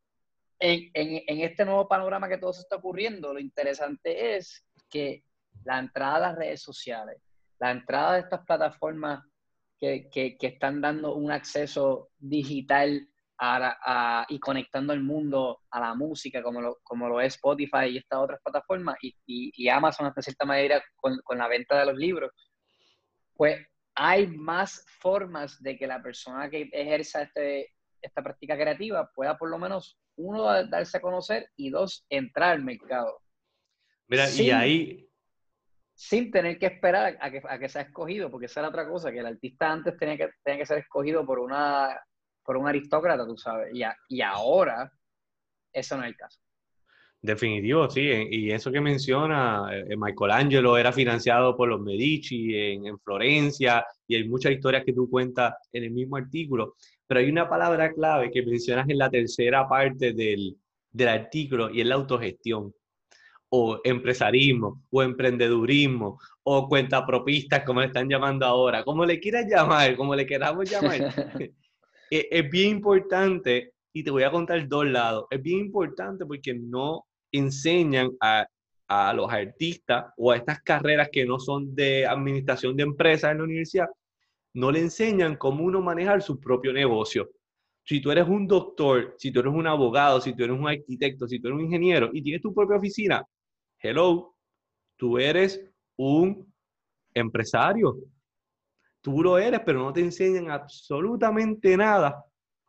en, 0.59 0.91
en, 0.95 1.23
en 1.27 1.41
este 1.41 1.65
nuevo 1.65 1.87
panorama 1.87 2.29
que 2.29 2.39
todo 2.39 2.53
se 2.53 2.63
está 2.63 2.77
ocurriendo, 2.77 3.33
lo 3.33 3.39
interesante 3.39 4.37
es 4.37 4.67
que 4.91 5.23
la 5.65 5.79
entrada 5.79 6.17
a 6.17 6.21
las 6.21 6.37
redes 6.37 6.63
sociales, 6.63 7.21
la 7.59 7.71
entrada 7.71 8.15
de 8.15 8.21
estas 8.21 8.45
plataformas 8.45 9.25
que, 9.79 10.09
que, 10.11 10.37
que 10.37 10.47
están 10.49 10.81
dando 10.81 11.15
un 11.15 11.31
acceso 11.31 12.11
digital 12.19 13.09
y 14.29 14.39
conectando 14.39 14.93
el 14.93 15.03
mundo 15.03 15.61
a 15.71 15.81
la 15.81 15.95
música, 15.95 16.43
como 16.43 16.61
lo, 16.61 16.79
como 16.83 17.09
lo 17.09 17.21
es 17.21 17.35
Spotify 17.35 17.87
y 17.91 17.99
estas 17.99 18.21
otras 18.21 18.41
plataformas, 18.43 18.97
y, 19.03 19.15
y, 19.27 19.69
Amazon 19.69 20.07
hasta 20.07 20.23
cierta 20.23 20.47
manera 20.47 20.83
con, 20.97 21.19
con, 21.25 21.39
la 21.39 21.49
venta 21.49 21.79
de 21.79 21.87
los 21.87 21.97
libros, 21.97 22.31
pues 23.35 23.67
hay 23.95 24.27
más 24.29 24.85
formas 25.01 25.61
de 25.63 25.77
que 25.77 25.87
la 25.87 26.03
persona 26.03 26.49
que 26.49 26.69
ejerza 26.73 27.23
este, 27.23 27.75
esta 28.01 28.23
práctica 28.23 28.57
creativa 28.57 29.11
pueda 29.15 29.37
por 29.37 29.51
lo 29.51 29.59
menos, 29.59 29.99
uno, 30.17 30.65
darse 30.67 30.99
a 30.99 31.01
conocer 31.01 31.51
y 31.57 31.71
dos, 31.71 32.07
entrar 32.09 32.53
al 32.53 32.65
mercado. 32.65 33.21
Mira, 34.07 34.31
y 34.31 34.51
ahí... 34.51 35.09
Sin 35.95 36.31
tener 36.31 36.59
que 36.59 36.67
esperar 36.67 37.17
a 37.21 37.31
que, 37.31 37.41
a 37.49 37.59
que 37.59 37.69
sea 37.69 37.83
escogido, 37.83 38.31
porque 38.31 38.47
esa 38.47 38.61
era 38.61 38.69
otra 38.69 38.89
cosa, 38.89 39.13
que 39.13 39.21
el 39.21 39.27
artista 39.27 39.71
antes 39.71 39.97
tenía 39.97 40.17
que, 40.17 40.29
tenía 40.43 40.59
que 40.59 40.67
ser 40.67 40.79
escogido 40.79 41.25
por 41.25 41.39
una 41.39 41.97
por 42.45 42.57
un 42.57 42.69
aristócrata, 42.69 43.27
tú 43.27 43.37
sabes. 43.37 43.75
Y, 43.75 43.83
y 44.09 44.21
ahora 44.21 44.93
eso 45.73 45.97
no 45.97 46.03
es 46.03 46.11
el 46.11 46.17
caso. 46.17 46.39
Definitivo, 47.21 47.89
sí. 47.89 48.03
Y 48.03 48.51
eso 48.51 48.71
que 48.71 48.83
menciona, 48.83 49.71
eh, 49.73 49.97
Michelangelo 49.97 50.77
era 50.77 50.93
financiado 50.93 51.57
por 51.57 51.71
los 51.71 51.81
Medici 51.81 52.55
en, 52.55 52.87
en, 52.87 52.99
Florencia 52.99 53.83
y 54.07 54.17
hay 54.17 54.29
muchas 54.29 54.53
historias 54.53 54.85
que 54.85 54.93
tú 54.93 55.09
cuentas 55.09 55.55
en 55.73 55.85
el 55.85 55.91
mismo 55.91 56.17
artículo. 56.17 56.75
Pero 57.07 57.21
hay 57.21 57.31
una 57.31 57.49
palabra 57.49 57.93
clave 57.95 58.31
que 58.31 58.45
mencionas 58.45 58.87
en 58.91 58.99
la 58.99 59.09
tercera 59.09 59.67
parte 59.67 60.13
del, 60.13 60.55
del 60.91 61.09
artículo 61.09 61.71
y 61.71 61.81
es 61.81 61.87
la 61.87 61.95
autogestión 61.95 62.75
o 63.57 63.81
empresarismo 63.85 64.83
o 64.91 65.01
emprendedurismo 65.01 66.19
o 66.43 66.69
cuentapropistas, 66.69 67.63
como 67.63 67.81
le 67.81 67.87
están 67.87 68.09
llamando 68.09 68.45
ahora, 68.45 68.83
como 68.83 69.05
le 69.05 69.21
quieras 69.21 69.47
llamar, 69.49 69.95
como 69.95 70.17
le 70.17 70.27
queramos 70.27 70.69
llamar. 70.69 71.15
es, 71.39 71.51
es 72.31 72.51
bien 72.51 72.71
importante 72.73 73.73
y 73.93 74.03
te 74.03 74.11
voy 74.11 74.25
a 74.25 74.33
contar 74.33 74.67
dos 74.67 74.87
lados. 74.87 75.27
Es 75.31 75.41
bien 75.41 75.61
importante 75.61 76.27
porque 76.27 76.53
no 76.53 77.07
enseñan 77.31 78.11
a, 78.21 78.45
a 78.89 79.13
los 79.13 79.33
artistas 79.33 80.07
o 80.17 80.33
a 80.33 80.37
estas 80.37 80.61
carreras 80.63 81.09
que 81.13 81.25
no 81.25 81.39
son 81.39 81.77
de 81.77 82.05
administración 82.05 82.77
de 82.77 82.83
empresas 82.83 83.31
en 83.31 83.39
la 83.39 83.45
universidad, 83.45 83.87
no 84.55 84.73
le 84.73 84.81
enseñan 84.81 85.37
cómo 85.37 85.63
uno 85.63 85.81
manejar 85.81 86.23
su 86.23 86.41
propio 86.41 86.73
negocio. 86.73 87.31
Si 87.85 88.01
tú 88.01 88.11
eres 88.11 88.27
un 88.27 88.49
doctor, 88.49 89.15
si 89.17 89.31
tú 89.31 89.39
eres 89.39 89.53
un 89.53 89.69
abogado, 89.69 90.21
si 90.21 90.35
tú 90.35 90.43
eres 90.43 90.59
un 90.59 90.67
arquitecto, 90.67 91.29
si 91.29 91.39
tú 91.39 91.47
eres 91.49 91.59
un 91.59 91.67
ingeniero 91.67 92.11
y 92.13 92.21
tienes 92.21 92.43
tu 92.43 92.53
propia 92.53 92.79
oficina, 92.79 93.25
hello, 93.85 94.35
tú 94.97 95.19
eres 95.19 95.61
un 95.97 96.51
empresario. 97.13 97.99
Tú 99.03 99.23
lo 99.23 99.39
eres, 99.39 99.61
pero 99.65 99.81
no 99.81 99.93
te 99.93 100.01
enseñan 100.01 100.51
absolutamente 100.51 101.77
nada 101.77 102.25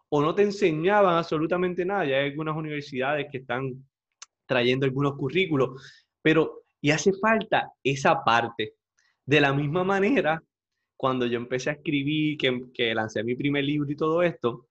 o 0.10 0.22
no 0.22 0.36
te 0.36 0.44
enseñaban 0.44 1.16
absolutamente 1.16 1.86
nada. 1.86 2.06
Ya 2.06 2.18
hay 2.18 2.30
algunas 2.32 2.56
universidades 2.56 3.28
que 3.32 3.38
están 3.40 3.86
trayendo 4.46 4.86
algunos 4.86 5.16
currículos, 5.16 5.82
pero 6.22 6.66
y 6.82 6.92
hace 6.92 7.14
falta 7.14 7.72
esa 7.82 8.24
parte. 8.24 8.74
De 9.26 9.42
la 9.42 9.54
misma 9.54 9.84
manera, 9.84 10.44
cuando 10.98 11.26
yo 11.26 11.38
empecé 11.38 11.70
a 11.70 11.74
escribir, 11.74 12.38
que, 12.38 12.66
que 12.74 12.94
lancé 12.94 13.24
mi 13.24 13.36
primer 13.36 13.64
libro 13.64 13.90
y 13.90 13.96
todo 13.96 14.22
esto, 14.22 14.68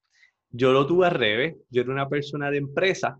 yo 0.51 0.73
lo 0.73 0.87
tuve 0.87 1.07
al 1.07 1.15
revés. 1.15 1.57
Yo 1.71 1.83
era 1.83 1.91
una 1.91 2.09
persona 2.09 2.51
de 2.51 2.59
empresa 2.59 3.19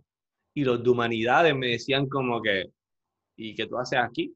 y 0.55 0.63
los 0.63 0.85
de 0.85 0.91
humanidades 0.91 1.57
me 1.57 1.69
decían 1.69 2.09
como 2.09 2.41
que, 2.41 2.71
¿y 3.37 3.55
qué 3.55 3.67
tú 3.67 3.79
haces 3.79 3.99
aquí? 3.99 4.35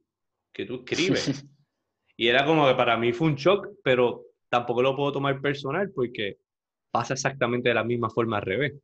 ¿Qué 0.53 0.65
tú 0.65 0.77
escribes? 0.77 1.45
y 2.17 2.29
era 2.29 2.45
como 2.45 2.67
que 2.67 2.75
para 2.75 2.97
mí 2.97 3.13
fue 3.13 3.29
un 3.29 3.35
shock, 3.35 3.69
pero 3.83 4.25
tampoco 4.49 4.83
lo 4.83 4.97
puedo 4.97 5.13
tomar 5.13 5.41
personal 5.41 5.91
porque 5.95 6.39
pasa 6.91 7.15
exactamente 7.15 7.69
de 7.69 7.75
la 7.75 7.85
misma 7.85 8.11
forma 8.11 8.39
al 8.39 8.43
revés. 8.43 8.75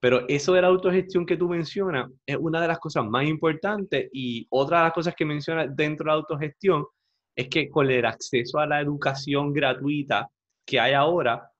Pero 0.00 0.28
eso 0.28 0.52
de 0.52 0.60
la 0.60 0.68
autogestión 0.68 1.24
que 1.24 1.36
tú 1.36 1.48
mencionas 1.48 2.10
es 2.26 2.36
una 2.36 2.60
de 2.60 2.68
las 2.68 2.78
cosas 2.78 3.06
más 3.06 3.26
importantes 3.26 4.10
y 4.12 4.46
otra 4.50 4.78
de 4.78 4.84
las 4.84 4.92
cosas 4.92 5.14
que 5.16 5.24
mencionas 5.24 5.74
dentro 5.74 6.04
de 6.04 6.08
la 6.08 6.14
autogestión 6.14 6.84
es 7.34 7.48
que 7.48 7.70
con 7.70 7.90
el 7.90 8.04
acceso 8.04 8.58
a 8.58 8.66
la 8.66 8.80
educación 8.80 9.52
gratuita 9.52 10.28
que 10.66 10.78
hay 10.78 10.92
ahora, 10.92 11.50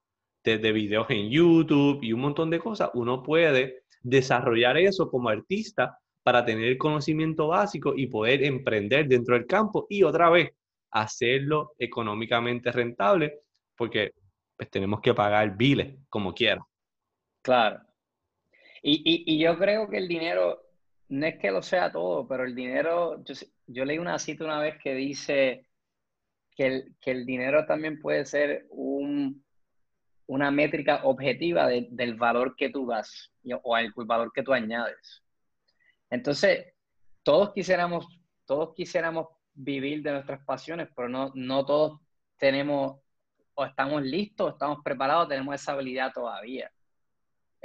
desde 0.43 0.71
videos 0.71 1.07
en 1.09 1.29
YouTube 1.29 2.03
y 2.03 2.13
un 2.13 2.21
montón 2.21 2.49
de 2.51 2.59
cosas, 2.59 2.91
uno 2.93 3.23
puede 3.23 3.83
desarrollar 4.01 4.77
eso 4.77 5.09
como 5.09 5.29
artista 5.29 5.97
para 6.25 6.43
tener 6.43 6.65
el 6.65 6.79
conocimiento 6.79 7.49
básico 7.49 7.93
y 7.95 8.07
poder 8.07 8.43
emprender 8.43 9.07
dentro 9.07 9.35
del 9.35 9.45
campo 9.45 9.85
y 9.87 10.01
otra 10.01 10.31
vez 10.31 10.53
hacerlo 10.89 11.73
económicamente 11.77 12.71
rentable 12.71 13.41
porque 13.77 14.11
pues 14.57 14.67
tenemos 14.71 15.01
que 15.01 15.13
pagar 15.13 15.55
biles 15.55 15.95
como 16.09 16.33
quiera. 16.33 16.65
Claro. 17.43 17.79
Y, 18.81 19.23
y, 19.31 19.37
yo 19.37 19.55
creo 19.59 19.87
que 19.87 19.97
el 19.97 20.07
dinero, 20.07 20.63
no 21.09 21.27
es 21.27 21.37
que 21.37 21.51
lo 21.51 21.61
sea 21.61 21.91
todo, 21.91 22.27
pero 22.27 22.43
el 22.43 22.55
dinero, 22.55 23.23
yo, 23.67 23.85
leí 23.85 23.99
una 23.99 24.17
cita 24.17 24.45
una 24.45 24.59
vez 24.59 24.79
que 24.81 24.95
dice 24.95 25.67
que 26.55 26.65
el, 26.65 26.95
que 27.01 27.11
el 27.11 27.27
dinero 27.27 27.67
también 27.67 27.99
puede 28.01 28.25
ser 28.25 28.65
un, 28.71 29.45
una 30.25 30.49
métrica 30.49 31.01
objetiva 31.03 31.67
del 31.67 32.15
valor 32.15 32.55
que 32.55 32.71
tú 32.71 32.87
das 32.87 33.31
o 33.61 33.77
el, 33.77 33.93
valor 33.95 34.31
que 34.33 34.41
tú 34.41 34.53
añades. 34.53 35.24
Entonces, 36.09 36.73
todos 37.23 37.53
quisiéramos, 37.53 38.07
todos 38.45 38.73
quisiéramos 38.75 39.27
vivir 39.53 40.03
de 40.03 40.11
nuestras 40.11 40.43
pasiones, 40.45 40.89
pero 40.95 41.09
no, 41.09 41.31
no 41.35 41.65
todos 41.65 41.99
tenemos 42.37 42.99
o 43.53 43.65
estamos 43.65 44.03
listos, 44.03 44.53
estamos 44.53 44.79
preparados, 44.83 45.29
tenemos 45.29 45.55
esa 45.55 45.71
habilidad 45.71 46.11
todavía 46.13 46.69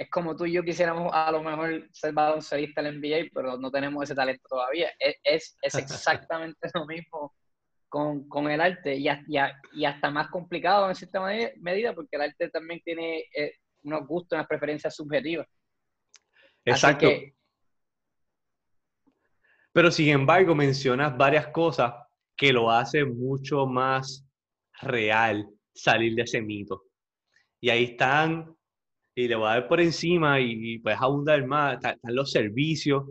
es 0.01 0.09
como 0.09 0.35
tú 0.35 0.47
y 0.47 0.53
yo 0.53 0.65
quisiéramos 0.65 1.11
a 1.13 1.31
lo 1.31 1.43
mejor 1.43 1.87
ser 1.93 2.15
baloncelista 2.15 2.81
en 2.81 3.01
NBA, 3.01 3.29
pero 3.35 3.59
no 3.59 3.71
tenemos 3.71 4.03
ese 4.03 4.15
talento 4.15 4.43
todavía. 4.49 4.91
Es, 4.99 5.59
es, 5.61 5.75
exactamente 5.75 6.59
lo 6.75 6.87
mismo 6.87 7.35
con, 7.87 8.27
con 8.27 8.51
el 8.51 8.63
arte 8.63 8.97
y, 8.97 9.09
y, 9.29 9.85
hasta 9.85 10.11
más 10.11 10.29
complicado 10.29 10.89
en 10.89 10.95
cierta 10.95 11.21
medida 11.57 11.95
porque 11.95 12.17
el 12.17 12.23
arte 12.23 12.49
también 12.49 12.81
tiene 12.83 13.27
eh, 13.37 13.53
unos 13.83 14.07
gustos, 14.07 14.39
unas 14.39 14.47
preferencias 14.47 14.97
subjetivas. 14.97 15.47
Exacto. 16.65 17.07
Pero 19.73 19.91
sin 19.91 20.09
embargo 20.09 20.55
mencionas 20.55 21.17
varias 21.17 21.49
cosas 21.49 21.95
que 22.37 22.53
lo 22.53 22.71
hacen 22.71 23.19
mucho 23.19 23.67
más 23.67 24.25
real 24.81 25.49
salir 25.75 26.15
de 26.15 26.23
ese 26.23 26.41
mito. 26.43 26.85
Y 27.61 27.71
ahí 27.71 27.85
están 27.85 28.55
y 29.15 29.29
le 29.29 29.35
voy 29.35 29.47
a 29.47 29.51
dar 29.51 29.69
por 29.69 29.81
encima 29.81 30.41
y, 30.41 30.79
puedes 30.79 31.01
abundar 31.01 31.47
más. 31.47 31.75
Están, 31.75 31.99
los 32.05 32.31
servicios 32.31 33.05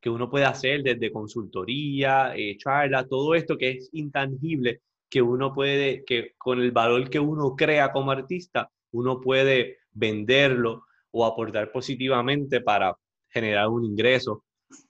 que 0.00 0.08
uno 0.08 0.30
puede 0.30 0.46
hacer 0.46 0.82
desde 0.82 1.12
consultoría, 1.12 2.34
eh, 2.34 2.56
charla, 2.56 3.06
todo 3.06 3.34
esto 3.34 3.58
que 3.58 3.72
es 3.72 3.90
intangible, 3.92 4.80
que 5.10 5.20
uno 5.20 5.52
puede, 5.52 6.04
que 6.04 6.32
con 6.38 6.60
el 6.60 6.72
valor 6.72 7.10
que 7.10 7.20
uno 7.20 7.54
crea 7.54 7.92
como 7.92 8.10
artista, 8.10 8.70
uno 8.92 9.20
puede 9.20 9.78
venderlo 9.92 10.84
o 11.10 11.26
aportar 11.26 11.70
positivamente 11.72 12.60
para 12.60 12.96
generar 13.28 13.68
un 13.68 13.84
ingreso. 13.84 14.44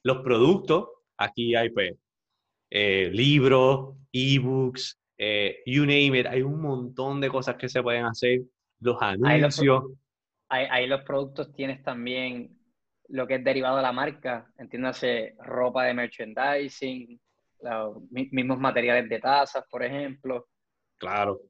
Los 0.04 0.18
productos, 0.18 0.88
aquí 1.20 1.54
hay 1.54 1.70
pues, 1.70 1.94
eh, 2.70 3.10
libros, 3.12 3.96
ebooks, 4.12 4.98
eh, 5.18 5.62
you 5.66 5.82
name 5.82 6.18
it, 6.18 6.26
hay 6.26 6.42
un 6.42 6.60
montón 6.60 7.20
de 7.20 7.28
cosas 7.28 7.56
que 7.56 7.68
se 7.68 7.82
pueden 7.82 8.04
hacer, 8.04 8.40
los 8.80 8.96
anuncios 9.00 9.84
ahí, 10.50 10.86
los 10.86 11.02
productos 11.02 11.52
tienes 11.52 11.82
también 11.82 12.56
lo 13.08 13.26
que 13.26 13.36
es 13.36 13.44
derivado 13.44 13.76
de 13.76 13.82
la 13.82 13.92
marca, 13.92 14.52
entiéndase 14.58 15.34
ropa 15.38 15.84
de 15.84 15.94
merchandising, 15.94 17.20
los 17.62 18.02
mismos 18.10 18.58
materiales 18.58 19.08
de 19.08 19.18
tazas, 19.18 19.64
por 19.68 19.82
ejemplo. 19.82 20.48
Claro. 20.98 21.40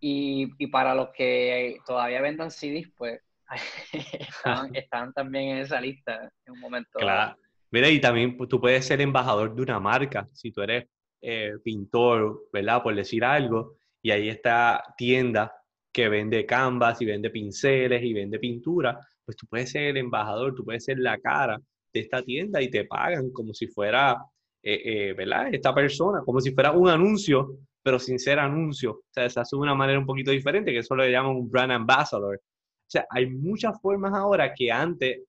Y, 0.00 0.50
y 0.58 0.66
para 0.68 0.94
los 0.94 1.10
que 1.10 1.78
todavía 1.86 2.20
vendan 2.20 2.50
CDs, 2.50 2.90
pues 2.96 3.20
están, 4.72 4.72
también 5.14 5.56
en 5.56 5.58
esa 5.58 5.80
lista 5.80 6.30
en 6.46 6.52
un 6.52 6.60
momento. 6.60 6.98
Claro. 6.98 7.36
Mira, 7.70 7.88
y 7.90 8.00
también 8.00 8.36
pues, 8.36 8.48
tú 8.48 8.60
puedes 8.60 8.84
ser 8.86 9.00
embajador 9.00 9.54
de 9.54 9.62
una 9.62 9.80
marca, 9.80 10.28
si 10.32 10.52
tú 10.52 10.62
eres 10.62 10.86
eh, 11.20 11.52
pintor, 11.62 12.48
¿verdad? 12.52 12.82
Por 12.82 12.94
decir 12.94 13.24
algo, 13.24 13.76
y 14.02 14.10
ahí 14.10 14.28
está 14.28 14.82
tienda 14.96 15.52
que 15.92 16.08
vende 16.08 16.46
canvas 16.46 17.00
y 17.02 17.06
vende 17.06 17.30
pinceles 17.30 18.02
y 18.02 18.12
vende 18.12 18.38
pintura, 18.38 19.00
pues 19.24 19.36
tú 19.36 19.46
puedes 19.46 19.70
ser 19.70 19.84
el 19.84 19.96
embajador, 19.96 20.54
tú 20.54 20.64
puedes 20.64 20.84
ser 20.84 20.98
la 20.98 21.18
cara 21.18 21.60
de 21.92 22.00
esta 22.00 22.22
tienda 22.22 22.62
y 22.62 22.70
te 22.70 22.84
pagan 22.84 23.30
como 23.30 23.52
si 23.54 23.66
fuera, 23.66 24.16
eh, 24.62 24.82
eh, 24.84 25.12
¿verdad? 25.14 25.52
Esta 25.52 25.74
persona, 25.74 26.20
como 26.24 26.40
si 26.40 26.52
fuera 26.52 26.72
un 26.72 26.88
anuncio, 26.88 27.58
pero 27.82 27.98
sin 27.98 28.18
ser 28.18 28.38
anuncio. 28.38 28.92
O 28.92 29.04
sea, 29.10 29.28
se 29.30 29.40
hace 29.40 29.56
de 29.56 29.62
una 29.62 29.74
manera 29.74 29.98
un 29.98 30.06
poquito 30.06 30.30
diferente, 30.30 30.72
que 30.72 30.78
eso 30.78 30.94
lo 30.94 31.06
llaman 31.08 31.36
un 31.36 31.50
brand 31.50 31.72
ambassador. 31.72 32.36
O 32.36 32.88
sea, 32.90 33.06
hay 33.10 33.26
muchas 33.26 33.80
formas 33.80 34.12
ahora 34.14 34.52
que 34.54 34.70
antes, 34.70 35.22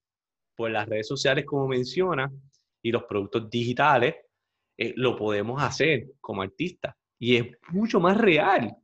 por 0.58 0.72
las 0.72 0.90
redes 0.90 1.08
sociales, 1.08 1.46
como 1.46 1.68
menciona, 1.68 2.30
y 2.82 2.92
los 2.92 3.04
productos 3.04 3.50
digitales, 3.50 4.16
eh, 4.78 4.94
lo 4.98 5.16
podemos 5.16 5.62
hacer 5.62 6.08
como 6.20 6.42
artistas. 6.42 6.96
Y 7.20 7.38
es 7.38 7.46
mucho 7.70 8.00
más 8.00 8.18
real 8.18 8.76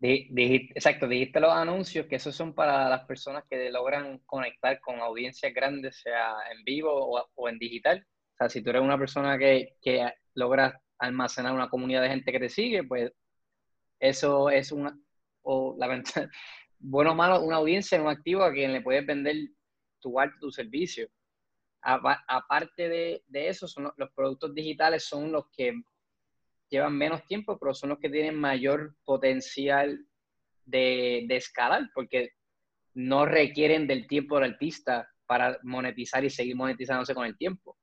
exacto, 0.00 1.08
dijiste 1.08 1.40
los 1.40 1.52
anuncios, 1.52 2.06
que 2.06 2.16
esos 2.16 2.34
son 2.34 2.54
para 2.54 2.88
las 2.88 3.04
personas 3.04 3.44
que 3.48 3.70
logran 3.70 4.18
conectar 4.26 4.80
con 4.80 5.00
audiencias 5.00 5.52
grandes, 5.52 6.00
sea 6.00 6.34
en 6.52 6.64
vivo 6.64 7.26
o, 7.34 7.48
en 7.48 7.58
digital. 7.58 8.06
O 8.34 8.36
sea, 8.38 8.48
si 8.48 8.62
tú 8.62 8.70
eres 8.70 8.82
una 8.82 8.98
persona 8.98 9.38
que, 9.38 9.76
que 9.82 10.08
logras 10.34 10.74
almacenar 10.98 11.52
una 11.52 11.68
comunidad 11.68 12.02
de 12.02 12.10
gente 12.10 12.32
que 12.32 12.40
te 12.40 12.48
sigue, 12.48 12.84
pues 12.84 13.12
eso 14.00 14.50
es 14.50 14.72
una, 14.72 14.96
o 15.42 15.76
bueno 16.78 17.12
o 17.12 17.14
malo, 17.14 17.42
una 17.42 17.56
audiencia, 17.56 18.00
un 18.00 18.08
activo 18.08 18.44
a 18.44 18.52
quien 18.52 18.72
le 18.72 18.82
puedes 18.82 19.04
vender 19.06 19.36
tu 20.00 20.18
arte, 20.18 20.36
tu 20.40 20.50
servicio. 20.50 21.08
Aparte 21.80 22.88
de, 22.88 23.22
de 23.26 23.48
eso, 23.48 23.66
los 23.96 24.10
productos 24.12 24.54
digitales 24.54 25.04
son 25.04 25.30
los 25.30 25.46
que 25.50 25.74
llevan 26.68 26.96
menos 26.96 27.24
tiempo, 27.26 27.58
pero 27.58 27.74
son 27.74 27.90
los 27.90 27.98
que 27.98 28.10
tienen 28.10 28.34
mayor 28.34 28.94
potencial 29.04 30.04
de, 30.64 31.26
escalar, 31.30 31.90
porque 31.94 32.30
no 32.94 33.26
requieren 33.26 33.86
del 33.86 34.06
tiempo 34.06 34.36
del 34.38 34.52
artista 34.52 35.08
para 35.26 35.58
monetizar 35.62 36.24
y 36.24 36.30
seguir 36.30 36.56
monetizándose 36.56 37.14
con 37.14 37.26
el 37.26 37.36
tiempo. 37.36 37.76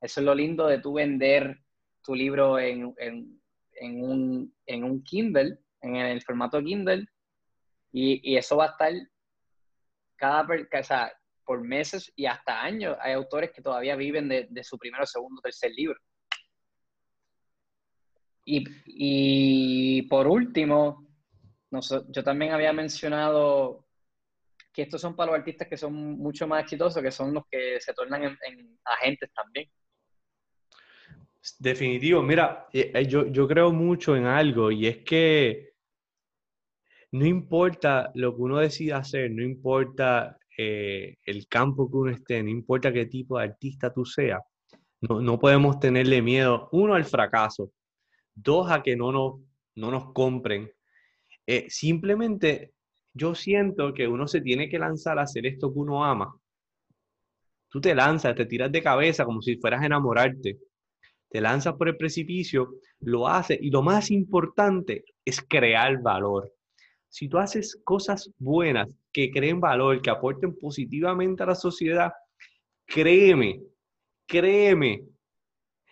Eso 0.00 0.20
es 0.20 0.26
lo 0.26 0.34
lindo 0.34 0.66
de 0.66 0.78
tú 0.80 0.94
vender 0.94 1.58
tu 2.02 2.14
libro 2.14 2.58
en, 2.58 2.94
en, 2.98 4.04
un, 4.04 4.54
en 4.66 4.84
un 4.84 5.02
Kindle, 5.02 5.58
en 5.82 5.96
el 5.96 6.22
formato 6.22 6.62
Kindle, 6.62 7.06
y, 7.92 8.32
y 8.32 8.36
eso 8.36 8.56
va 8.56 8.66
a 8.66 8.70
estar 8.70 8.92
cada, 10.16 10.42
o 10.42 10.82
sea, 10.82 11.12
por 11.50 11.64
meses 11.64 12.12
y 12.14 12.26
hasta 12.26 12.62
años. 12.62 12.96
Hay 13.00 13.12
autores 13.12 13.50
que 13.50 13.60
todavía 13.60 13.96
viven 13.96 14.28
de, 14.28 14.62
su 14.62 14.78
primero, 14.78 15.04
segundo, 15.04 15.42
tercer 15.42 15.72
libro. 15.72 15.98
Y, 18.44 18.64
y 18.86 20.02
por 20.02 20.28
último, 20.28 21.08
yo 21.72 22.22
también 22.22 22.52
había 22.52 22.72
mencionado 22.72 23.84
que 24.72 24.82
estos 24.82 25.00
son 25.00 25.16
para 25.16 25.32
los 25.32 25.40
artistas 25.40 25.66
que 25.66 25.76
son 25.76 25.92
mucho 25.92 26.46
más 26.46 26.62
exitosos, 26.62 27.02
que 27.02 27.10
son 27.10 27.34
los 27.34 27.42
que 27.50 27.80
se 27.80 27.94
tornan 27.94 28.22
en, 28.22 28.78
agentes 28.84 29.28
también. 29.34 29.68
Definitivo, 31.58 32.22
mira, 32.22 32.68
eh, 32.72 32.92
eh, 32.94 33.06
yo, 33.06 33.26
yo 33.26 33.48
creo 33.48 33.72
mucho 33.72 34.14
en 34.14 34.26
algo 34.26 34.70
y 34.70 34.86
es 34.86 34.98
que 34.98 35.72
no 37.10 37.26
importa 37.26 38.12
lo 38.14 38.36
que 38.36 38.42
uno 38.42 38.58
decida 38.58 38.98
hacer, 38.98 39.32
no 39.32 39.42
importa 39.42 40.36
eh, 40.62 41.16
el 41.24 41.46
campo 41.48 41.90
que 41.90 41.96
uno 41.96 42.10
esté, 42.10 42.42
no 42.42 42.50
importa 42.50 42.92
qué 42.92 43.06
tipo 43.06 43.38
de 43.38 43.44
artista 43.44 43.92
tú 43.92 44.04
seas, 44.04 44.42
no, 45.00 45.22
no 45.22 45.38
podemos 45.38 45.80
tenerle 45.80 46.20
miedo, 46.20 46.68
uno, 46.72 46.94
al 46.94 47.06
fracaso, 47.06 47.72
dos, 48.34 48.70
a 48.70 48.82
que 48.82 48.94
no 48.94 49.10
nos, 49.10 49.40
no 49.76 49.90
nos 49.90 50.12
compren. 50.12 50.70
simplemente 51.68 52.74
yo 53.14 53.34
siento 53.34 53.94
que 53.94 54.06
uno 54.06 54.26
se 54.26 54.40
tiene 54.42 54.68
que 54.68 54.78
lanzar 54.78 55.18
a 55.18 55.22
hacer 55.22 55.46
esto 55.46 55.72
que 55.72 55.78
uno 55.78 56.04
ama. 56.04 56.34
Tú 57.70 57.80
te 57.80 57.94
lanzas, 57.94 58.34
te 58.34 58.46
tiras 58.46 58.70
de 58.70 58.82
cabeza 58.82 59.24
como 59.24 59.40
si 59.40 59.56
fueras 59.56 59.82
a 59.82 59.86
enamorarte. 59.86 60.58
Te 61.30 61.40
lanzas 61.40 61.74
por 61.74 61.88
el 61.88 61.96
precipicio, 61.96 62.74
lo 63.00 63.28
haces 63.28 63.58
y 63.60 63.70
lo 63.70 63.82
más 63.82 64.10
importante 64.10 65.04
es 65.24 65.40
crear 65.40 66.02
valor. 66.02 66.52
Si 67.10 67.28
tú 67.28 67.38
haces 67.38 67.80
cosas 67.84 68.30
buenas 68.38 68.94
que 69.12 69.30
creen 69.30 69.60
valor, 69.60 70.00
que 70.00 70.10
aporten 70.10 70.56
positivamente 70.56 71.42
a 71.42 71.46
la 71.46 71.54
sociedad, 71.56 72.12
créeme, 72.86 73.60
créeme 74.26 75.02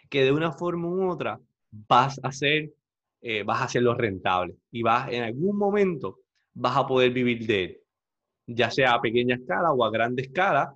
que 0.09 0.25
de 0.25 0.33
una 0.33 0.53
forma 0.53 0.89
u 0.89 1.11
otra 1.11 1.41
vas 1.71 2.19
a 2.23 2.29
hacer, 2.29 2.73
eh, 3.21 3.43
vas 3.43 3.61
a 3.61 3.65
hacerlo 3.65 3.95
rentable 3.95 4.57
y 4.71 4.83
vas 4.83 5.11
en 5.13 5.25
algún 5.25 5.59
momento 5.59 6.21
vas 6.55 6.77
a 6.77 6.87
poder 6.87 7.13
vivir 7.13 7.47
de 7.47 7.65
él, 7.65 7.81
ya 8.47 8.71
sea 8.71 8.95
a 8.95 9.03
pequeña 9.03 9.37
escala 9.37 9.73
o 9.73 9.85
a 9.85 9.91
grande 9.91 10.23
escala, 10.23 10.75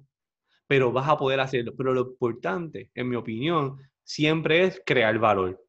pero 0.66 0.92
vas 0.92 1.08
a 1.08 1.16
poder 1.16 1.40
hacerlo. 1.40 1.74
Pero 1.76 1.94
lo 1.94 2.02
importante, 2.02 2.90
en 2.94 3.08
mi 3.08 3.16
opinión, 3.16 3.78
siempre 4.04 4.64
es 4.64 4.82
crear 4.84 5.18
valor. 5.18 5.60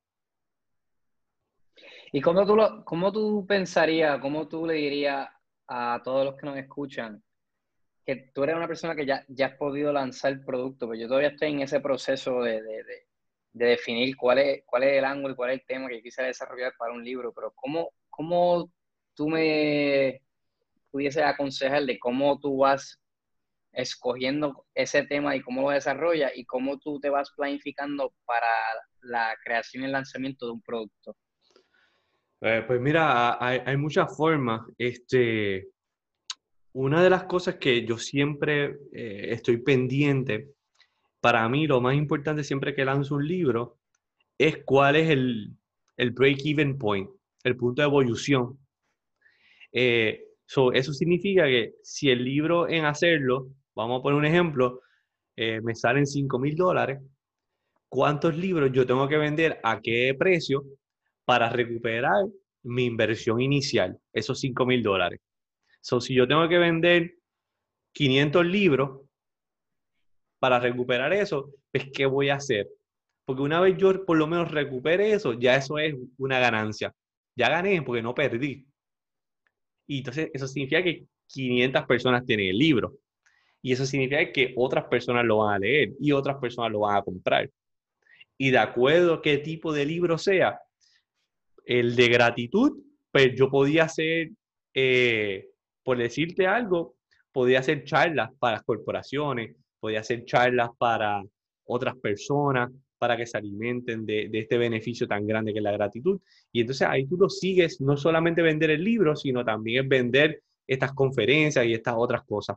¿Y 2.16 2.22
cómo 2.22 2.46
tú, 2.46 2.56
lo, 2.56 2.86
cómo 2.86 3.12
tú 3.12 3.44
pensarías, 3.48 4.20
cómo 4.22 4.48
tú 4.48 4.68
le 4.68 4.76
dirías 4.76 5.28
a 5.68 6.00
todos 6.04 6.26
los 6.26 6.36
que 6.38 6.46
nos 6.46 6.58
escuchan 6.58 7.24
que 8.06 8.32
tú 8.34 8.44
eres 8.44 8.56
una 8.56 8.68
persona 8.68 8.96
que 8.96 9.06
ya, 9.06 9.26
ya 9.30 9.48
has 9.48 9.58
podido 9.58 9.92
lanzar 9.92 10.34
el 10.34 10.46
producto, 10.46 10.88
pero 10.88 11.02
yo 11.02 11.08
todavía 11.08 11.30
estoy 11.30 11.50
en 11.52 11.62
ese 11.62 11.80
proceso 11.80 12.44
de, 12.44 12.62
de, 12.62 12.84
de, 12.84 13.08
de, 13.54 13.66
definir 13.66 14.16
cuál 14.16 14.40
es, 14.40 14.64
cuál 14.66 14.84
es 14.84 14.98
el 15.00 15.06
ángulo 15.06 15.34
y 15.34 15.36
cuál 15.38 15.52
es 15.52 15.60
el 15.62 15.66
tema 15.66 15.90
que 15.90 16.04
quisiera 16.04 16.28
desarrollar 16.28 16.74
para 16.78 16.94
un 16.94 17.04
libro, 17.04 17.34
pero 17.34 17.52
¿cómo, 17.56 17.90
cómo 18.12 18.72
tú 19.16 19.30
me 19.30 20.22
pudiese 20.92 21.24
aconsejar 21.24 21.84
de 21.86 21.98
cómo 21.98 22.40
tú 22.40 22.58
vas 22.58 23.00
escogiendo 23.72 24.68
ese 24.76 25.04
tema 25.04 25.36
y 25.36 25.42
cómo 25.42 25.64
lo 25.64 25.70
desarrollas 25.72 26.32
y 26.36 26.46
cómo 26.46 26.78
tú 26.78 27.00
te 27.00 27.10
vas 27.10 27.32
planificando 27.36 28.14
para 28.26 28.48
la 29.02 29.36
creación 29.44 29.84
y 29.84 29.86
el 29.88 29.94
lanzamiento 29.94 30.46
de 30.46 30.52
un 30.52 30.62
producto? 30.62 31.16
Eh, 32.46 32.62
pues 32.68 32.82
mira, 32.82 33.38
hay, 33.40 33.78
muchas 33.78 34.16
formas. 34.18 34.62
Este, 34.78 35.70
una 36.74 37.02
de 37.02 37.10
las 37.10 37.24
cosas 37.24 37.56
que 37.56 37.86
yo 37.86 37.98
siempre 37.98 38.80
eh, 38.92 39.28
estoy 39.30 39.58
pendiente, 39.60 40.50
para 41.22 41.48
mí 41.48 41.68
lo 41.68 41.80
más 41.80 41.96
importante 41.96 42.44
siempre 42.44 42.76
que 42.76 42.84
lanzo 42.84 43.16
un 43.16 43.26
libro 43.26 43.78
es 44.38 44.58
cuál 44.66 44.98
es 44.98 45.10
el, 45.10 45.56
el 45.96 46.12
break-even 46.12 46.78
point, 46.78 47.10
el 47.46 47.56
punto 47.56 47.82
de 47.82 47.88
evolución. 47.88 48.60
Eh, 49.72 50.26
eso 50.46 50.94
significa 50.94 51.46
que 51.46 51.76
si 51.82 52.10
el 52.10 52.26
libro 52.26 52.68
en 52.68 52.84
hacerlo, 52.84 53.52
vamos 53.74 54.00
a 54.00 54.04
poner 54.04 54.20
un 54.20 54.26
ejemplo, 54.26 54.82
eh, 55.38 55.62
me 55.62 55.76
salen 55.76 56.06
5 56.06 56.38
mil 56.40 56.58
dólares, 56.58 57.00
¿cuántos 57.88 58.36
libros 58.36 58.70
yo 58.74 58.86
tengo 58.86 59.08
que 59.08 59.18
vender 59.18 59.62
a 59.64 59.80
qué 59.80 60.14
precio 60.20 60.66
para 61.26 61.50
recuperar 61.50 62.26
mi 62.64 62.86
inversión 62.86 63.42
inicial, 63.42 64.00
esos 64.12 64.40
5 64.40 64.66
mil 64.66 64.84
dólares? 64.84 65.20
So, 65.82 66.00
si 66.00 66.14
yo 66.14 66.28
tengo 66.28 66.48
que 66.48 66.58
vender 66.58 67.16
500 67.94 68.46
libros 68.46 69.02
para 70.40 70.60
recuperar 70.60 71.14
eso, 71.14 71.54
pues 71.72 71.90
¿qué 71.94 72.06
voy 72.06 72.30
a 72.30 72.36
hacer? 72.36 72.70
Porque 73.26 73.42
una 73.42 73.60
vez 73.62 73.78
yo 73.78 74.06
por 74.06 74.18
lo 74.18 74.28
menos 74.28 74.52
recupere 74.52 75.14
eso, 75.14 75.34
ya 75.34 75.56
eso 75.56 75.78
es 75.78 75.96
una 76.18 76.40
ganancia. 76.40 76.94
Ya 77.36 77.50
gané 77.50 77.82
porque 77.82 78.02
no 78.02 78.14
perdí. 78.14 78.66
Y 79.88 80.00
entonces 80.00 80.30
eso 80.34 80.48
significa 80.48 80.84
que 80.84 81.06
500 81.28 81.86
personas 81.86 82.26
tienen 82.26 82.50
el 82.50 82.58
libro. 82.58 82.98
Y 83.62 83.72
eso 83.72 83.86
significa 83.86 84.32
que 84.32 84.54
otras 84.58 84.86
personas 84.86 85.26
lo 85.26 85.38
van 85.38 85.56
a 85.56 85.60
leer 85.60 85.94
y 86.00 86.12
otras 86.12 86.38
personas 86.38 86.72
lo 86.72 86.82
van 86.82 86.98
a 86.98 87.02
comprar. 87.02 87.50
Y 88.38 88.52
de 88.52 88.58
acuerdo 88.58 89.16
a 89.16 89.22
qué 89.22 89.38
tipo 89.38 89.72
de 89.72 89.86
libro 89.86 90.18
sea, 90.18 90.60
el 91.66 91.96
de 91.96 92.08
gratitud, 92.10 92.72
pues 93.12 93.34
yo 93.36 93.50
podía 93.50 93.84
hacer, 93.84 94.32
eh, 94.74 95.48
por 95.84 95.98
decirte 95.98 96.48
algo, 96.48 96.96
podía 97.32 97.60
hacer 97.60 97.84
charlas 97.84 98.32
para 98.40 98.58
las 98.58 98.64
corporaciones, 98.64 99.56
podía 99.80 100.00
hacer 100.00 100.26
charlas 100.26 100.70
para 100.78 101.24
otras 101.66 101.96
personas, 101.98 102.72
para 103.04 103.18
que 103.18 103.26
se 103.26 103.38
alimenten 103.38 104.06
de, 104.06 104.30
este 104.32 104.58
beneficio 104.58 105.06
tan 105.06 105.28
grande 105.28 105.52
que 105.52 105.60
es 105.60 105.64
la 105.64 105.74
gratitud. 105.74 106.22
Y 106.54 106.62
entonces 106.62 106.88
ahí 106.88 107.06
tú 107.06 107.18
lo 107.18 107.30
sigues, 107.30 107.82
no 107.82 107.98
solamente 107.98 108.42
vender 108.42 108.70
el 108.72 108.82
libro, 108.82 109.14
sino 109.14 109.44
también 109.44 109.90
vender 109.90 110.42
estas 110.66 110.94
conferencias 110.94 111.66
y 111.66 111.74
estas 111.74 111.96
otras 111.98 112.24
cosas. 112.24 112.56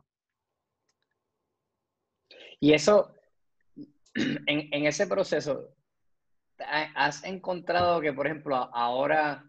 Y 2.61 2.71
eso, 2.71 3.13
en, 4.15 4.85
ese 4.85 5.05
proceso, 5.07 5.75
¿has 6.59 7.23
encontrado 7.23 8.01
que, 8.01 8.13
por 8.13 8.27
ejemplo, 8.27 8.55
ahora 8.55 9.43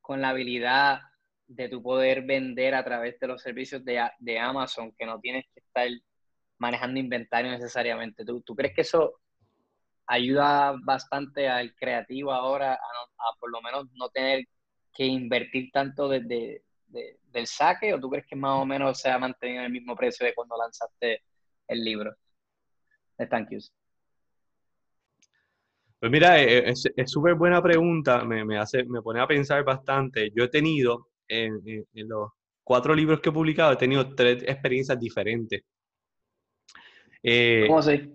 con 0.00 0.20
la 0.20 0.30
habilidad 0.30 1.00
de 1.46 1.68
tu 1.68 1.82
poder 1.82 2.22
vender 2.22 2.74
a 2.74 2.84
través 2.84 3.18
de 3.20 3.26
los 3.26 3.42
servicios 3.42 3.84
de, 3.84 4.06
de 4.18 4.38
Amazon, 4.38 4.92
que 4.96 5.06
no 5.06 5.20
tienes 5.20 5.44
que 5.52 5.60
estar 5.60 5.88
manejando 6.58 7.00
inventario 7.00 7.50
necesariamente, 7.50 8.24
¿tú, 8.24 8.40
¿tú 8.42 8.54
crees 8.54 8.74
que 8.74 8.82
eso 8.82 9.20
ayuda 10.06 10.74
bastante 10.82 11.48
al 11.48 11.74
creativo 11.74 12.32
ahora 12.32 12.74
a, 12.74 13.38
por 13.38 13.50
lo 13.50 13.60
menos 13.62 13.86
no 13.94 14.08
tener 14.10 14.44
que 14.92 15.04
invertir 15.06 15.70
tanto 15.72 16.08
desde 16.08 16.62
del 16.86 17.46
saque 17.48 17.92
o 17.92 17.98
tú 17.98 18.08
crees 18.08 18.26
que 18.26 18.36
más 18.36 18.62
o 18.62 18.64
menos 18.64 19.00
se 19.00 19.10
ha 19.10 19.18
mantenido 19.18 19.64
el 19.64 19.72
mismo 19.72 19.96
precio 19.96 20.24
de 20.24 20.34
cuando 20.34 20.56
lanzaste 20.56 21.24
el 21.66 21.82
libro 21.82 22.14
de 23.18 23.26
Thank 23.26 23.50
Yous? 23.50 23.72
Pues 26.04 26.12
mira, 26.12 26.38
eh, 26.38 26.68
es 26.68 27.10
súper 27.10 27.34
buena 27.34 27.62
pregunta, 27.62 28.26
me, 28.26 28.44
me, 28.44 28.58
hace, 28.58 28.84
me 28.84 29.00
pone 29.00 29.20
a 29.20 29.26
pensar 29.26 29.64
bastante. 29.64 30.30
Yo 30.36 30.44
he 30.44 30.48
tenido, 30.48 31.08
en, 31.26 31.62
en, 31.64 32.08
los 32.10 32.28
cuatro 32.62 32.94
libros 32.94 33.20
que 33.20 33.30
he 33.30 33.32
publicado, 33.32 33.72
he 33.72 33.76
tenido 33.76 34.14
tres 34.14 34.42
experiencias 34.42 35.00
diferentes. 35.00 35.62
Eh, 37.22 37.64
¿Cómo 37.66 37.78
así? 37.78 38.12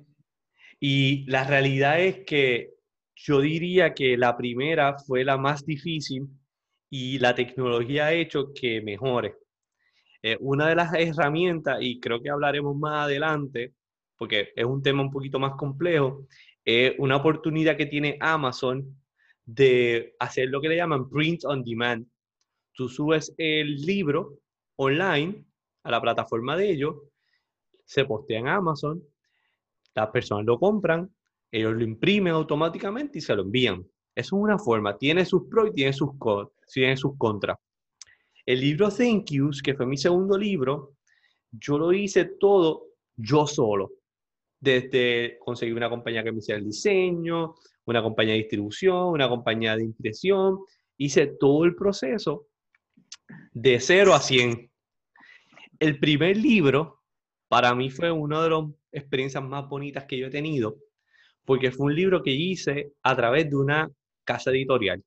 Y 0.80 1.26
la 1.32 1.46
realidad 1.46 2.00
es 2.00 2.24
que 2.26 2.76
yo 3.16 3.42
diría 3.42 3.96
que 3.96 4.16
la 4.18 4.38
primera 4.38 4.96
fue 5.00 5.24
la 5.24 5.38
más 5.38 5.66
difícil 5.66 6.28
y 6.92 7.18
la 7.18 7.34
tecnología 7.34 8.06
ha 8.06 8.14
hecho 8.14 8.54
que 8.54 8.82
mejore. 8.84 9.34
Eh, 10.22 10.38
una 10.42 10.68
de 10.68 10.76
las 10.76 10.94
herramientas, 10.94 11.80
y 11.82 12.00
creo 12.00 12.22
que 12.22 12.30
hablaremos 12.30 12.78
más 12.78 13.06
adelante, 13.06 13.74
porque 14.16 14.50
es 14.56 14.66
un 14.66 14.84
tema 14.84 15.02
un 15.02 15.10
poquito 15.10 15.40
más 15.40 15.56
complejo, 15.56 16.28
es 16.66 16.94
una 16.98 17.18
oportunidad 17.18 17.78
que 17.78 17.86
tiene 17.86 18.18
Amazon 18.20 18.96
de 19.46 20.16
hacer 20.20 20.50
lo 20.50 20.62
que 20.62 20.70
le 20.70 20.76
llaman 20.76 21.10
print 21.10 21.46
on 21.46 21.64
demand. 21.64 22.08
Tú 22.74 22.88
subes 22.88 23.34
el 23.38 23.76
libro 23.82 24.40
online 24.76 25.46
a 25.84 25.92
la 25.92 26.02
plataforma 26.02 26.56
de 26.56 26.70
ellos, 26.70 26.96
se 27.86 28.06
postea 28.06 28.40
en 28.40 28.48
Amazon, 28.48 29.04
las 29.96 30.10
personas 30.12 30.46
lo 30.46 30.60
compran, 30.60 31.14
ellos 31.52 31.74
lo 31.74 31.84
imprimen 31.84 32.34
automáticamente 32.34 33.18
y 33.18 33.22
se 33.22 33.36
lo 33.36 33.42
envían. 33.42 33.86
Eso 34.16 34.36
es 34.36 34.42
una 34.44 34.60
forma. 34.60 34.98
Tiene 34.98 35.26
sus 35.26 35.48
pros 35.50 35.70
y 35.70 35.74
tiene 35.74 35.94
sus, 35.94 36.12
sus 36.96 37.18
contras. 37.18 37.58
El 38.46 38.62
libro 38.62 38.90
Thank 38.90 39.32
Yous, 39.32 39.62
que 39.62 39.76
fue 39.76 39.86
mi 39.86 39.98
segundo 39.98 40.38
libro, 40.38 40.96
yo 41.52 41.78
lo 41.78 41.92
hice 41.94 42.26
todo 42.26 42.88
yo 43.16 43.48
solo. 43.48 43.92
Desde 44.60 45.38
conseguir 45.40 45.76
una 45.76 45.90
compañía 45.90 46.24
que 46.24 46.32
me 46.32 46.40
hiciera 46.40 46.60
el 46.60 46.66
diseño, 46.66 47.56
una 47.86 48.04
compañía 48.04 48.34
de 48.34 48.40
distribución, 48.40 49.08
una 49.08 49.30
compañía 49.30 49.76
de 49.76 49.84
impresión. 49.84 50.60
Hice 50.98 51.28
todo 51.40 51.66
el 51.66 51.76
proceso 51.76 52.48
de 53.52 53.80
0 53.80 54.14
a 54.14 54.20
100. 54.20 54.70
El 55.80 56.00
primer 56.00 56.38
libro 56.38 57.02
para 57.48 57.74
mí 57.74 57.90
fue 57.90 58.12
una 58.12 58.44
de 58.44 58.50
las 58.50 58.64
experiencias 58.92 59.44
más 59.44 59.68
bonitas 59.68 60.06
que 60.06 60.18
yo 60.18 60.28
he 60.28 60.30
tenido, 60.30 60.78
porque 61.46 61.72
fue 61.72 61.88
un 61.88 61.96
libro 61.96 62.22
que 62.22 62.32
hice 62.32 62.94
a 63.02 63.16
través 63.16 63.50
de 63.50 63.56
una 63.56 63.90
casa 64.24 64.52
editorial. 64.52 65.04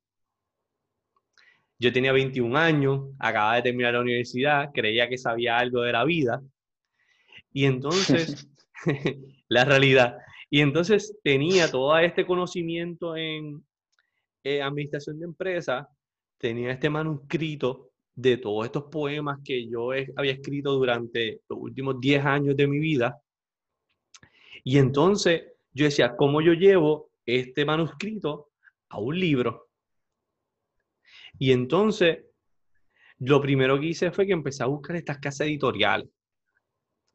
Yo 1.78 1.92
tenía 1.92 2.12
21 2.12 2.56
años, 2.56 3.10
acababa 3.18 3.56
de 3.56 3.62
terminar 3.62 3.94
la 3.94 4.00
universidad, 4.00 4.70
creía 4.72 5.08
que 5.08 5.18
sabía 5.18 5.58
algo 5.58 5.82
de 5.82 5.92
la 5.92 6.04
vida. 6.04 6.42
Y 7.52 7.64
entonces, 7.64 8.48
la 9.52 9.64
realidad, 9.64 10.16
y 10.48 10.60
entonces 10.60 11.18
tenía 11.22 11.70
todo 11.70 11.96
este 11.98 12.26
conocimiento 12.26 13.16
en 13.16 13.64
eh, 14.44 14.62
administración 14.62 15.18
de 15.18 15.26
empresas, 15.26 15.86
tenía 16.38 16.72
este 16.72 16.90
manuscrito 16.90 17.90
de 18.14 18.36
todos 18.36 18.66
estos 18.66 18.84
poemas 18.84 19.40
que 19.44 19.66
yo 19.68 19.90
había 20.16 20.32
escrito 20.32 20.72
durante 20.72 21.40
los 21.48 21.58
últimos 21.58 22.00
10 22.00 22.24
años 22.24 22.56
de 22.56 22.66
mi 22.66 22.78
vida. 22.78 23.18
Y 24.64 24.78
entonces 24.78 25.42
yo 25.72 25.84
decía, 25.84 26.16
¿cómo 26.16 26.40
yo 26.40 26.52
llevo 26.52 27.10
este 27.24 27.64
manuscrito 27.64 28.50
a 28.90 28.98
un 28.98 29.18
libro? 29.18 29.68
Y 31.38 31.52
entonces, 31.52 32.24
lo 33.18 33.40
primero 33.40 33.78
que 33.80 33.86
hice 33.86 34.10
fue 34.10 34.26
que 34.26 34.32
empecé 34.32 34.62
a 34.62 34.66
buscar 34.66 34.96
estas 34.96 35.18
casas 35.18 35.46
editoriales 35.46 36.08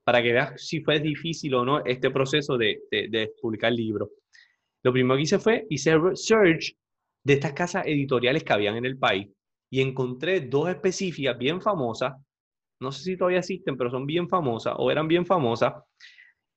para 0.07 0.23
que 0.23 0.31
veas 0.31 0.65
si 0.65 0.79
fue 0.79 1.01
difícil 1.01 1.53
o 1.55 1.65
no 1.65 1.83
este 1.83 2.09
proceso 2.11 2.57
de, 2.57 2.79
de, 2.89 3.33
publicar 3.41 3.73
libros. 3.73 4.07
Lo 4.81 4.93
primero 4.93 5.17
que 5.17 5.23
hice 5.23 5.37
fue, 5.37 5.65
hice 5.69 5.97
research 5.97 6.73
de 7.25 7.33
estas 7.33 7.51
casas 7.51 7.85
editoriales 7.85 8.45
que 8.45 8.53
habían 8.53 8.77
en 8.77 8.85
el 8.85 8.97
país 8.97 9.27
y 9.69 9.81
encontré 9.81 10.39
dos 10.39 10.69
específicas 10.69 11.37
bien 11.37 11.59
famosas, 11.59 12.13
no 12.79 12.89
sé 12.93 13.03
si 13.03 13.17
todavía 13.17 13.39
existen, 13.39 13.75
pero 13.75 13.91
son 13.91 14.05
bien 14.05 14.29
famosas 14.29 14.75
o 14.77 14.89
eran 14.89 15.09
bien 15.09 15.25
famosas, 15.25 15.73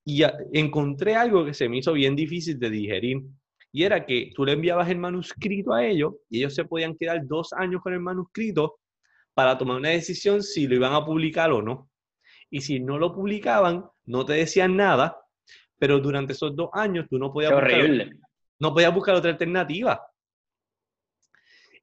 y 0.04 0.22
encontré 0.52 1.16
algo 1.16 1.44
que 1.44 1.52
se 1.52 1.68
me 1.68 1.78
hizo 1.78 1.92
bien 1.92 2.14
difícil 2.14 2.56
de 2.56 2.70
digerir, 2.70 3.20
y 3.72 3.82
era 3.82 4.06
que 4.06 4.30
tú 4.32 4.44
le 4.44 4.52
enviabas 4.52 4.88
el 4.90 4.98
manuscrito 4.98 5.72
a 5.72 5.84
ellos 5.84 6.12
y 6.28 6.38
ellos 6.38 6.54
se 6.54 6.66
podían 6.66 6.94
quedar 6.94 7.26
dos 7.26 7.52
años 7.52 7.82
con 7.82 7.94
el 7.94 8.00
manuscrito 8.00 8.78
para 9.34 9.58
tomar 9.58 9.78
una 9.78 9.88
decisión 9.88 10.40
si 10.40 10.68
lo 10.68 10.76
iban 10.76 10.92
a 10.92 11.04
publicar 11.04 11.50
o 11.50 11.60
no. 11.60 11.89
Y 12.50 12.60
si 12.60 12.80
no 12.80 12.98
lo 12.98 13.14
publicaban, 13.14 13.84
no 14.06 14.24
te 14.24 14.34
decían 14.34 14.76
nada, 14.76 15.16
pero 15.78 15.98
durante 16.00 16.32
esos 16.32 16.54
dos 16.54 16.70
años 16.72 17.06
tú 17.08 17.18
no 17.18 17.32
podías, 17.32 17.52
buscar, 17.52 18.10
no 18.58 18.74
podías 18.74 18.94
buscar 18.94 19.14
otra 19.14 19.30
alternativa. 19.30 20.04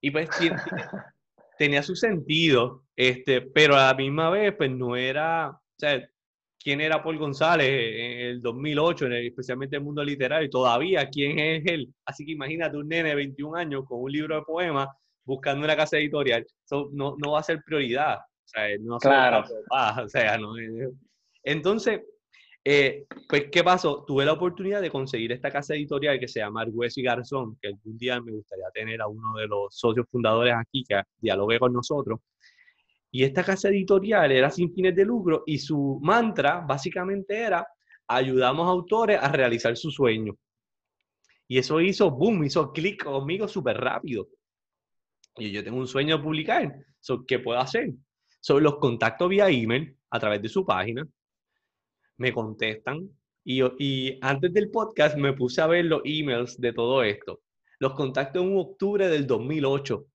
Y 0.01 0.11
pues 0.11 0.29
tenía 1.57 1.81
su 1.81 1.95
sentido, 1.95 2.83
este, 2.95 3.41
pero 3.41 3.75
a 3.75 3.87
la 3.87 3.93
misma 3.93 4.29
vez, 4.29 4.53
pues 4.55 4.69
no 4.71 4.95
era, 4.95 5.49
o 5.49 5.59
sea, 5.77 6.07
quién 6.59 6.81
era 6.81 7.01
Paul 7.01 7.17
González 7.17 7.69
en 7.69 8.19
el 8.27 8.41
2008, 8.41 9.05
en 9.05 9.13
especialmente 9.13 9.75
en 9.75 9.81
el 9.81 9.85
mundo 9.85 10.03
literario, 10.03 10.45
y 10.45 10.49
todavía 10.49 11.09
quién 11.09 11.39
es 11.39 11.65
él. 11.65 11.93
Así 12.05 12.25
que 12.25 12.33
imagínate 12.33 12.77
un 12.77 12.87
nene 12.87 13.09
de 13.09 13.15
21 13.15 13.57
años 13.57 13.85
con 13.87 14.01
un 14.01 14.11
libro 14.11 14.35
de 14.35 14.41
poemas 14.41 14.89
buscando 15.23 15.65
una 15.65 15.75
casa 15.75 15.97
editorial. 15.97 16.45
Eso 16.65 16.89
no, 16.93 17.15
no 17.17 17.31
va 17.31 17.39
a 17.39 17.43
ser 17.43 17.61
prioridad. 17.63 18.19
Sea, 18.47 18.77
no 18.79 18.97
claro. 18.97 19.43
o 20.05 20.09
sea, 20.09 20.37
no. 20.37 20.53
Entonces, 21.43 22.01
eh, 22.63 23.05
pues, 23.29 23.45
¿qué 23.51 23.63
pasó? 23.63 24.03
Tuve 24.05 24.25
la 24.25 24.33
oportunidad 24.33 24.81
de 24.81 24.89
conseguir 24.89 25.31
esta 25.31 25.51
casa 25.51 25.75
editorial 25.75 26.19
que 26.19 26.27
se 26.27 26.39
llama 26.39 26.61
Arguez 26.61 26.97
y 26.97 27.03
Garzón, 27.03 27.57
que 27.61 27.69
algún 27.69 27.97
día 27.97 28.19
me 28.21 28.31
gustaría 28.31 28.69
tener 28.73 29.01
a 29.01 29.07
uno 29.07 29.35
de 29.35 29.47
los 29.47 29.75
socios 29.75 30.05
fundadores 30.09 30.53
aquí 30.53 30.83
que 30.87 31.01
dialogue 31.17 31.59
con 31.59 31.73
nosotros. 31.73 32.19
Y 33.11 33.23
esta 33.23 33.43
casa 33.43 33.69
editorial 33.69 34.31
era 34.31 34.49
sin 34.49 34.73
fines 34.73 34.95
de 34.95 35.05
lucro 35.05 35.43
y 35.45 35.59
su 35.59 35.99
mantra 36.01 36.59
básicamente 36.67 37.37
era 37.37 37.65
ayudamos 38.07 38.67
a 38.67 38.71
autores 38.71 39.19
a 39.21 39.29
realizar 39.31 39.75
su 39.77 39.91
sueño. 39.91 40.33
Y 41.47 41.57
eso 41.57 41.79
hizo, 41.79 42.11
boom, 42.11 42.43
hizo 42.43 42.71
clic 42.71 43.03
conmigo 43.03 43.47
súper 43.47 43.77
rápido. 43.77 44.27
Y 45.37 45.51
yo 45.51 45.63
tengo 45.63 45.77
un 45.77 45.87
sueño 45.87 46.17
de 46.17 46.23
publicar. 46.23 46.75
¿Qué 47.25 47.39
puedo 47.39 47.59
hacer? 47.59 47.93
Sobre 48.47 48.63
los 48.63 48.77
contactos 48.77 49.27
vía 49.27 49.49
email 49.49 49.93
a 50.09 50.19
través 50.21 50.41
de 50.41 50.47
su 50.47 50.65
página 50.65 51.05
me 52.15 52.31
contestan. 52.31 53.09
Y, 53.43 53.61
y 53.77 54.17
antes 54.21 54.53
del 54.53 54.71
podcast 54.71 55.17
me 55.17 55.33
puse 55.33 55.59
a 55.59 55.67
ver 55.67 55.83
los 55.83 56.01
emails 56.05 56.57
de 56.57 56.71
todo 56.71 57.03
esto. 57.03 57.41
Los 57.79 57.93
contacto 57.93 58.41
en 58.41 58.57
octubre 58.57 59.09
del 59.09 59.27
2008. 59.27 60.05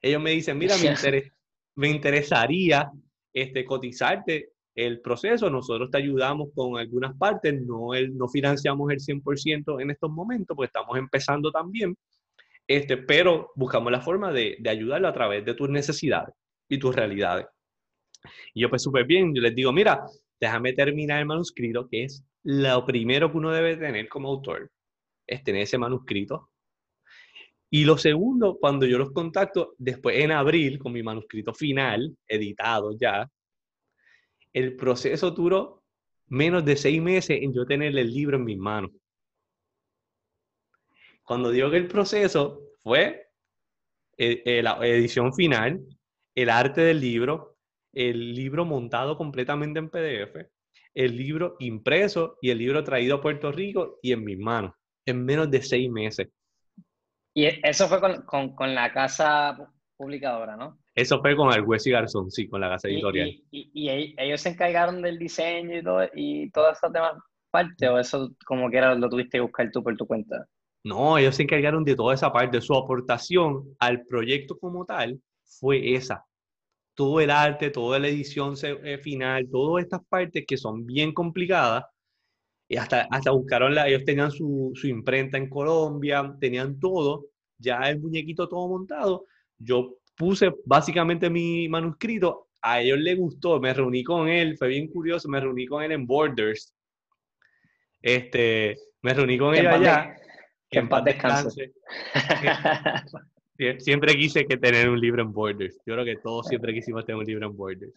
Ellos 0.00 0.22
me 0.22 0.30
dicen, 0.30 0.56
mira, 0.56 0.76
me, 0.78 1.32
me 1.74 1.88
interesaría 1.88 2.88
este, 3.32 3.64
cotizarte 3.64 4.52
el 4.76 5.00
proceso. 5.00 5.50
Nosotros 5.50 5.90
te 5.90 5.98
ayudamos 5.98 6.50
con 6.54 6.78
algunas 6.78 7.16
partes, 7.16 7.60
no, 7.62 7.94
el, 7.94 8.16
no 8.16 8.28
financiamos 8.28 8.92
el 8.92 9.00
100% 9.00 9.82
en 9.82 9.90
estos 9.90 10.08
momentos, 10.12 10.54
porque 10.56 10.68
estamos 10.68 10.96
empezando 10.96 11.50
también, 11.50 11.96
este, 12.68 12.96
pero 12.96 13.50
buscamos 13.56 13.90
la 13.90 14.00
forma 14.00 14.30
de, 14.30 14.56
de 14.60 14.70
ayudarlo 14.70 15.08
a 15.08 15.12
través 15.12 15.44
de 15.44 15.54
tus 15.54 15.68
necesidades 15.68 16.32
y 16.68 16.78
tus 16.78 16.94
realidades. 16.94 17.46
Y 18.54 18.62
yo 18.62 18.70
pues 18.70 18.82
súper 18.82 19.04
bien, 19.04 19.34
yo 19.34 19.42
les 19.42 19.54
digo, 19.54 19.72
mira, 19.72 20.04
déjame 20.40 20.72
terminar 20.72 21.20
el 21.20 21.26
manuscrito, 21.26 21.88
que 21.88 22.04
es 22.04 22.24
lo 22.42 22.84
primero 22.84 23.30
que 23.30 23.38
uno 23.38 23.50
debe 23.50 23.76
tener 23.76 24.08
como 24.08 24.28
autor, 24.28 24.70
es 25.26 25.42
tener 25.42 25.62
ese 25.62 25.78
manuscrito. 25.78 26.50
Y 27.70 27.84
lo 27.84 27.98
segundo, 27.98 28.58
cuando 28.60 28.86
yo 28.86 28.98
los 28.98 29.10
contacto, 29.10 29.74
después 29.78 30.16
en 30.18 30.30
abril, 30.30 30.78
con 30.78 30.92
mi 30.92 31.02
manuscrito 31.02 31.52
final, 31.52 32.16
editado 32.28 32.96
ya, 32.96 33.28
el 34.52 34.76
proceso 34.76 35.32
duró 35.32 35.82
menos 36.28 36.64
de 36.64 36.76
seis 36.76 37.02
meses 37.02 37.38
en 37.42 37.52
yo 37.52 37.66
tener 37.66 37.96
el 37.96 38.12
libro 38.12 38.36
en 38.36 38.44
mis 38.44 38.58
manos. 38.58 38.92
Cuando 41.24 41.50
digo 41.50 41.70
que 41.70 41.78
el 41.78 41.88
proceso 41.88 42.60
fue 42.82 43.28
eh, 44.16 44.42
eh, 44.44 44.62
la 44.62 44.78
edición 44.86 45.34
final, 45.34 45.80
el 46.34 46.50
arte 46.50 46.80
del 46.80 47.00
libro, 47.00 47.56
el 47.92 48.34
libro 48.34 48.64
montado 48.64 49.16
completamente 49.16 49.78
en 49.78 49.88
PDF, 49.88 50.50
el 50.94 51.16
libro 51.16 51.56
impreso 51.60 52.38
y 52.40 52.50
el 52.50 52.58
libro 52.58 52.82
traído 52.84 53.16
a 53.16 53.20
Puerto 53.20 53.52
Rico 53.52 53.98
y 54.02 54.12
en 54.12 54.24
mis 54.24 54.38
manos, 54.38 54.74
en 55.06 55.24
menos 55.24 55.50
de 55.50 55.62
seis 55.62 55.90
meses. 55.90 56.28
Y 57.34 57.46
eso 57.46 57.88
fue 57.88 58.00
con, 58.00 58.74
la 58.74 58.92
casa 58.92 59.56
publicadora, 59.96 60.56
¿no? 60.56 60.78
Eso 60.94 61.20
fue 61.20 61.34
con 61.34 61.52
el 61.52 61.62
Hueso 61.62 61.88
y 61.88 61.92
Garzón, 61.92 62.30
sí, 62.30 62.48
con 62.48 62.60
la 62.60 62.68
casa 62.68 62.88
editorial. 62.88 63.28
¿Y, 63.50 64.14
ellos 64.16 64.40
se 64.40 64.50
encargaron 64.50 65.02
del 65.02 65.18
diseño 65.18 65.78
y 65.78 65.82
todo, 65.82 66.08
y 66.14 66.50
todas 66.50 66.78
esas 66.78 66.92
demás 66.92 67.14
partes? 67.50 67.88
¿O 67.88 67.98
eso 67.98 68.30
como 68.46 68.70
que 68.70 68.76
era 68.76 68.94
lo 68.94 69.08
tuviste 69.08 69.38
que 69.38 69.42
buscar 69.42 69.68
tú 69.72 69.82
por 69.82 69.96
tu 69.96 70.06
cuenta? 70.06 70.46
No, 70.84 71.18
ellos 71.18 71.34
se 71.34 71.42
encargaron 71.42 71.82
de 71.82 71.96
toda 71.96 72.14
esa 72.14 72.32
parte. 72.32 72.60
Su 72.60 72.76
aportación 72.76 73.64
al 73.80 74.04
proyecto 74.04 74.56
como 74.56 74.84
tal 74.84 75.20
fue 75.58 75.94
esa, 75.94 76.24
todo 76.94 77.20
el 77.20 77.30
arte, 77.30 77.70
toda 77.70 77.98
la 77.98 78.08
edición 78.08 78.54
eh, 78.62 78.98
final, 78.98 79.48
todas 79.50 79.84
estas 79.84 80.00
partes 80.08 80.44
que 80.46 80.56
son 80.56 80.86
bien 80.86 81.12
complicadas. 81.12 81.84
Y 82.66 82.76
hasta, 82.76 83.06
hasta 83.10 83.30
buscaron, 83.30 83.74
la, 83.74 83.88
ellos 83.88 84.04
tenían 84.04 84.30
su, 84.30 84.72
su 84.74 84.86
imprenta 84.88 85.36
en 85.36 85.50
Colombia, 85.50 86.34
tenían 86.40 86.80
todo, 86.80 87.26
ya 87.58 87.78
el 87.90 88.00
muñequito 88.00 88.48
todo 88.48 88.68
montado. 88.68 89.26
Yo 89.58 89.98
puse 90.16 90.50
básicamente 90.64 91.28
mi 91.28 91.68
manuscrito, 91.68 92.48
a 92.62 92.80
ellos 92.80 92.98
les 92.98 93.18
gustó, 93.18 93.60
me 93.60 93.74
reuní 93.74 94.02
con 94.02 94.28
él, 94.28 94.56
fue 94.56 94.68
bien 94.68 94.88
curioso, 94.88 95.28
me 95.28 95.40
reuní 95.40 95.66
con 95.66 95.82
él 95.82 95.92
en 95.92 96.06
Borders. 96.06 96.72
Este, 98.00 98.76
me 99.02 99.12
reuní 99.12 99.36
con 99.36 99.54
él 99.54 99.66
allá. 99.66 100.16
Que 100.70 100.78
en 100.78 100.88
paz 100.88 101.04
descanse. 101.04 101.72
Siempre 103.78 104.14
quise 104.16 104.46
que 104.46 104.56
tener 104.56 104.88
un 104.88 105.00
libro 105.00 105.22
en 105.22 105.32
Borders. 105.32 105.76
Yo 105.86 105.94
creo 105.94 106.04
que 106.04 106.16
todos 106.16 106.46
siempre 106.48 106.74
quisimos 106.74 107.04
tener 107.04 107.18
un 107.18 107.24
libro 107.24 107.46
en 107.46 107.56
Borders. 107.56 107.92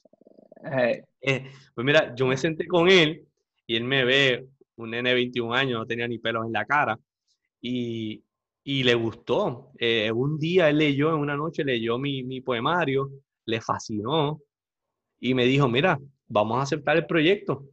Eh, 1.22 1.50
pues 1.74 1.86
mira, 1.86 2.16
yo 2.16 2.28
me 2.28 2.38
senté 2.38 2.68
con 2.68 2.90
él 2.90 3.26
y 3.66 3.76
él 3.76 3.84
me 3.84 4.06
ve, 4.06 4.48
un 4.76 4.92
nene 4.92 5.10
de 5.10 5.16
21 5.16 5.54
años, 5.54 5.80
no 5.80 5.86
tenía 5.86 6.08
ni 6.08 6.20
pelos 6.20 6.46
en 6.46 6.54
la 6.54 6.66
cara, 6.66 6.98
y, 7.60 8.24
y 8.64 8.84
le 8.84 8.94
gustó. 8.96 9.72
Eh, 9.80 10.12
un 10.12 10.38
día 10.38 10.70
él 10.70 10.78
leyó, 10.78 11.10
en 11.10 11.20
una 11.20 11.36
noche 11.36 11.64
leyó 11.64 11.98
mi, 11.98 12.24
mi 12.24 12.42
poemario, 12.42 13.10
le 13.46 13.62
fascinó 13.62 14.42
y 15.20 15.34
me 15.34 15.46
dijo, 15.46 15.68
mira, 15.68 16.00
vamos 16.28 16.60
a 16.60 16.64
aceptar 16.64 16.98
el 16.98 17.06
proyecto. 17.06 17.70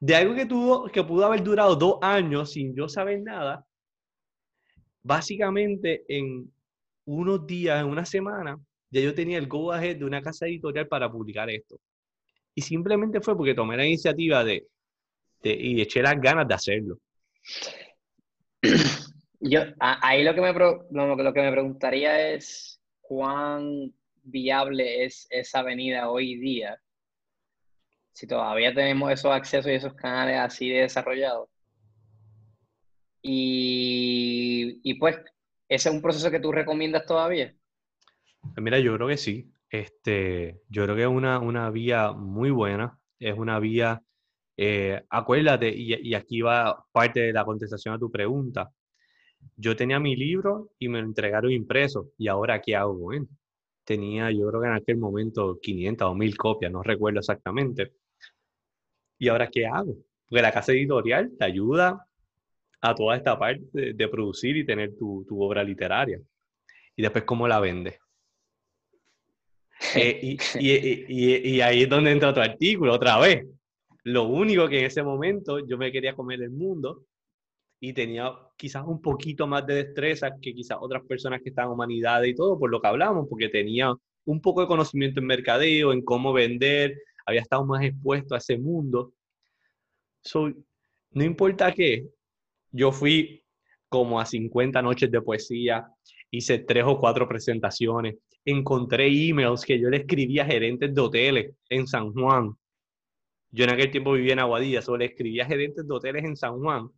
De 0.00 0.16
algo 0.16 0.34
que, 0.34 0.46
tuvo, 0.46 0.86
que 0.86 1.04
pudo 1.04 1.24
haber 1.24 1.42
durado 1.42 1.76
dos 1.76 1.98
años 2.02 2.52
sin 2.52 2.74
yo 2.74 2.88
saber 2.88 3.22
nada, 3.22 3.64
básicamente 5.02 6.04
en 6.08 6.52
unos 7.06 7.46
días, 7.46 7.84
una 7.84 8.04
semana, 8.04 8.58
ya 8.90 9.00
yo 9.00 9.14
tenía 9.14 9.38
el 9.38 9.48
go 9.48 9.72
ahead 9.72 9.96
de 9.96 10.04
una 10.04 10.22
casa 10.22 10.46
editorial 10.46 10.88
para 10.88 11.10
publicar 11.10 11.50
esto. 11.50 11.76
Y 12.54 12.62
simplemente 12.62 13.20
fue 13.20 13.36
porque 13.36 13.54
tomé 13.54 13.76
la 13.76 13.86
iniciativa 13.86 14.44
de, 14.44 14.66
y 15.42 15.80
eché 15.80 16.02
las 16.02 16.20
ganas 16.20 16.46
de 16.46 16.54
hacerlo. 16.54 16.98
Yo, 19.40 19.60
ahí 19.78 20.24
lo 20.24 20.34
que, 20.34 20.40
me, 20.40 20.52
lo, 20.54 21.34
que 21.34 21.42
me 21.42 21.52
preguntaría 21.52 22.30
es 22.30 22.80
cuán 23.00 23.92
viable 24.22 25.04
es 25.04 25.26
esa 25.28 25.58
avenida 25.58 26.08
hoy 26.08 26.36
día, 26.36 26.80
si 28.12 28.26
todavía 28.26 28.72
tenemos 28.72 29.12
esos 29.12 29.32
accesos 29.32 29.70
y 29.70 29.74
esos 29.74 29.92
canales 29.94 30.38
así 30.38 30.70
de 30.70 30.82
desarrollados. 30.82 31.50
Y, 33.20 34.80
y 34.82 34.94
pues, 34.94 35.18
¿ese 35.68 35.88
es 35.88 35.94
un 35.94 36.02
proceso 36.02 36.30
que 36.30 36.40
tú 36.40 36.52
recomiendas 36.52 37.06
todavía? 37.06 37.54
Mira, 38.56 38.78
yo 38.78 38.94
creo 38.94 39.08
que 39.08 39.16
sí. 39.16 39.50
Este, 39.70 40.60
yo 40.68 40.84
creo 40.84 40.96
que 40.96 41.02
es 41.02 41.08
una, 41.08 41.38
una 41.40 41.70
vía 41.70 42.12
muy 42.12 42.50
buena. 42.50 42.98
Es 43.18 43.36
una 43.36 43.58
vía, 43.58 44.02
eh, 44.56 45.02
acuérdate, 45.08 45.68
y, 45.74 45.94
y, 45.94 46.14
aquí 46.14 46.42
va 46.42 46.84
parte 46.92 47.20
de 47.20 47.32
la 47.32 47.44
contestación 47.44 47.94
a 47.94 47.98
tu 47.98 48.10
pregunta. 48.10 48.70
Yo 49.56 49.76
tenía 49.76 49.98
mi 50.00 50.16
libro 50.16 50.70
y 50.78 50.88
me 50.88 51.00
lo 51.00 51.06
entregaron 51.06 51.50
impreso. 51.50 52.10
¿Y 52.18 52.28
ahora 52.28 52.60
qué 52.60 52.76
hago 52.76 52.94
bueno? 52.94 53.26
Tenía, 53.84 54.30
yo 54.30 54.48
creo 54.48 54.60
que 54.62 54.68
en 54.68 54.74
aquel 54.74 54.96
momento, 54.98 55.58
500 55.60 56.08
o 56.08 56.14
1000 56.14 56.36
copias, 56.36 56.72
no 56.72 56.82
recuerdo 56.82 57.20
exactamente. 57.20 57.92
¿Y 59.18 59.28
ahora 59.28 59.48
qué 59.48 59.66
hago? 59.66 59.96
Porque 60.28 60.42
la 60.42 60.52
casa 60.52 60.72
editorial 60.72 61.32
te 61.38 61.44
ayuda 61.44 62.06
a 62.84 62.94
toda 62.94 63.16
esta 63.16 63.38
parte 63.38 63.94
de, 63.94 64.08
producir 64.08 64.58
y 64.58 64.66
tener 64.66 64.94
tu, 64.94 65.24
tu, 65.26 65.42
obra 65.42 65.64
literaria. 65.64 66.20
Y 66.94 67.02
después, 67.02 67.24
¿cómo 67.24 67.48
la 67.48 67.58
vendes? 67.58 67.98
Eh, 69.96 70.18
y, 70.22 70.38
y, 70.60 71.56
y, 71.56 71.60
ahí 71.60 71.82
es 71.82 71.88
donde 71.88 72.10
entra 72.10 72.32
tu 72.32 72.40
artículo 72.40 72.94
otra 72.94 73.18
vez. 73.18 73.44
Lo 74.04 74.24
único 74.24 74.68
que 74.68 74.78
en 74.78 74.86
ese 74.86 75.02
momento 75.02 75.66
yo 75.66 75.76
me 75.76 75.92
quería 75.92 76.14
comer 76.14 76.42
el 76.42 76.50
mundo 76.50 77.04
y 77.80 77.92
tenía 77.92 78.32
quizás 78.56 78.84
un 78.86 79.02
poquito 79.02 79.46
más 79.46 79.66
de 79.66 79.84
destreza 79.84 80.30
que 80.40 80.54
quizás 80.54 80.78
otras 80.80 81.04
personas 81.04 81.42
que 81.42 81.50
estaban 81.50 81.70
en 81.70 81.74
humanidades 81.74 82.30
y 82.30 82.34
todo, 82.34 82.58
por 82.58 82.70
lo 82.70 82.80
que 82.80 82.88
hablamos, 82.88 83.26
porque 83.28 83.48
tenía 83.48 83.92
un 84.24 84.40
poco 84.40 84.62
de 84.62 84.68
conocimiento 84.68 85.20
en 85.20 85.26
mercadeo, 85.26 85.92
en 85.92 86.02
cómo 86.02 86.32
vender, 86.32 86.96
había 87.26 87.42
estado 87.42 87.64
más 87.66 87.84
expuesto 87.84 88.34
a 88.34 88.38
ese 88.38 88.58
mundo. 88.58 89.12
no 91.12 91.24
importa 91.24 91.72
qué, 91.72 92.06
yo 92.74 92.90
fui 92.90 93.44
como 93.88 94.18
a 94.18 94.26
50 94.26 94.82
noches 94.82 95.10
de 95.10 95.22
poesía, 95.22 95.86
hice 96.30 96.58
tres 96.58 96.82
o 96.84 96.98
cuatro 96.98 97.28
presentaciones, 97.28 98.16
encontré 98.44 99.06
emails 99.06 99.64
que 99.64 99.78
yo 99.78 99.88
le 99.88 99.98
escribía 99.98 100.42
a 100.42 100.46
gerentes 100.46 100.92
de 100.92 101.00
hoteles 101.00 101.54
en 101.68 101.86
San 101.86 102.12
Juan. 102.12 102.50
Yo 103.52 103.64
en 103.64 103.70
aquel 103.70 103.92
tiempo 103.92 104.12
vivía 104.12 104.32
en 104.32 104.40
Aguadilla, 104.40 104.82
solo 104.82 104.98
le 104.98 105.04
escribía 105.06 105.44
a 105.44 105.46
gerentes 105.46 105.86
de 105.86 105.94
hoteles 105.94 106.24
en 106.24 106.36
San 106.36 106.58
Juan 106.58 106.88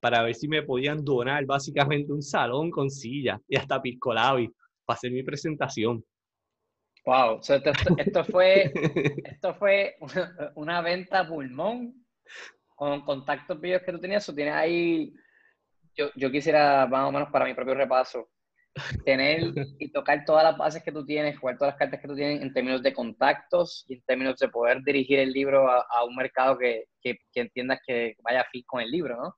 para 0.00 0.22
ver 0.22 0.34
si 0.34 0.48
me 0.48 0.62
podían 0.62 1.04
donar 1.04 1.44
básicamente 1.44 2.10
un 2.10 2.22
salón 2.22 2.70
con 2.70 2.90
silla 2.90 3.38
y 3.46 3.56
hasta 3.56 3.82
piscolabi 3.82 4.48
para 4.86 4.96
hacer 4.96 5.12
mi 5.12 5.22
presentación. 5.22 6.02
Wow, 7.04 7.40
esto, 7.40 8.24
fue, 8.24 8.72
esto 9.24 9.54
fue 9.54 9.96
una, 10.54 10.80
venta 10.80 11.28
pulmón 11.28 12.06
con 12.74 13.02
contactos 13.02 13.60
vídeos 13.60 13.82
que 13.82 13.92
tú 13.92 14.00
tenías, 14.00 14.28
o 14.28 14.34
tienes 14.34 14.54
ahí, 14.54 15.14
yo, 15.96 16.10
yo 16.16 16.30
quisiera 16.30 16.86
más 16.86 17.08
o 17.08 17.12
menos 17.12 17.30
para 17.30 17.44
mi 17.44 17.54
propio 17.54 17.74
repaso, 17.74 18.28
tener 19.04 19.40
y 19.78 19.90
tocar 19.92 20.24
todas 20.24 20.44
las 20.44 20.56
bases 20.58 20.82
que 20.82 20.92
tú 20.92 21.04
tienes, 21.04 21.38
jugar 21.38 21.56
todas 21.56 21.72
las 21.72 21.78
cartas 21.78 22.00
que 22.00 22.08
tú 22.08 22.14
tienes 22.14 22.42
en 22.42 22.52
términos 22.52 22.82
de 22.82 22.92
contactos 22.92 23.84
y 23.88 23.94
en 23.94 24.02
términos 24.02 24.38
de 24.38 24.48
poder 24.48 24.82
dirigir 24.82 25.18
el 25.18 25.32
libro 25.32 25.68
a, 25.70 26.04
un 26.04 26.16
mercado 26.16 26.58
que, 26.58 26.84
que, 27.00 27.18
que, 27.32 27.40
entiendas 27.40 27.78
que 27.86 28.16
vaya 28.22 28.44
fin 28.50 28.64
con 28.66 28.80
el 28.80 28.90
libro, 28.90 29.16
¿no? 29.16 29.34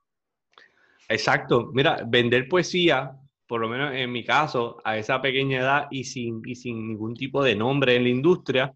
Exacto. 1.08 1.70
Mira, 1.72 2.02
vender 2.06 2.48
poesía, 2.48 3.12
por 3.46 3.60
lo 3.60 3.68
menos 3.68 3.94
en 3.94 4.10
mi 4.10 4.24
caso, 4.24 4.80
a 4.84 4.96
esa 4.96 5.20
pequeña 5.20 5.60
edad 5.60 5.86
y 5.90 6.04
sin, 6.04 6.42
y 6.44 6.54
sin 6.54 6.88
ningún 6.88 7.14
tipo 7.14 7.42
de 7.42 7.54
nombre 7.54 7.94
en 7.94 8.04
la 8.04 8.08
industria, 8.08 8.74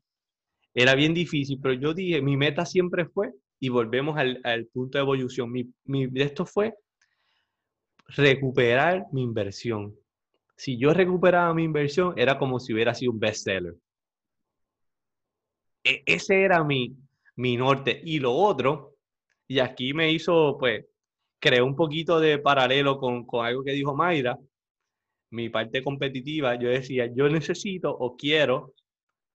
era 0.73 0.95
bien 0.95 1.15
difícil, 1.15 1.59
pero 1.61 1.75
yo 1.75 1.95
dije, 1.95 2.23
mi 2.23 2.37
meta 2.37 2.65
siempre 2.65 3.07
fue, 3.07 3.33
y 3.61 3.69
volvemos 3.69 4.17
al, 4.19 4.41
al 4.43 4.67
punto 4.67 4.99
de 4.99 5.03
evolución, 5.03 5.53
mi, 5.53 5.73
mi, 5.85 6.09
esto 6.15 6.45
fue 6.47 6.75
recuperar 8.09 9.05
mi 9.13 9.23
inversión 9.23 9.95
si 10.61 10.77
yo 10.77 10.93
recuperaba 10.93 11.55
mi 11.55 11.65
inversión, 11.65 12.13
era 12.19 12.39
como 12.39 12.61
si 12.61 12.75
hubiera 12.75 12.95
sido 12.95 13.13
un 13.13 13.19
bestseller. 13.19 13.77
E 15.83 16.03
ese 16.05 16.43
era 16.43 16.63
mi, 16.63 16.95
mi 17.37 17.57
norte. 17.57 17.99
Y 18.05 18.19
lo 18.21 18.35
otro, 18.35 18.97
y 19.49 19.61
aquí 19.61 19.95
me 19.95 20.13
hizo, 20.13 20.59
pues, 20.59 20.85
creé 21.39 21.63
un 21.63 21.75
poquito 21.75 22.21
de 22.21 22.39
paralelo 22.39 22.99
con, 22.99 23.25
con 23.25 23.47
algo 23.47 23.65
que 23.65 23.73
dijo 23.73 23.97
Mayra, 23.97 24.39
mi 25.31 25.49
parte 25.49 25.83
competitiva, 25.83 26.57
yo 26.57 26.69
decía, 26.69 27.07
yo 27.07 27.31
necesito 27.31 27.91
o 27.91 28.15
quiero, 28.15 28.75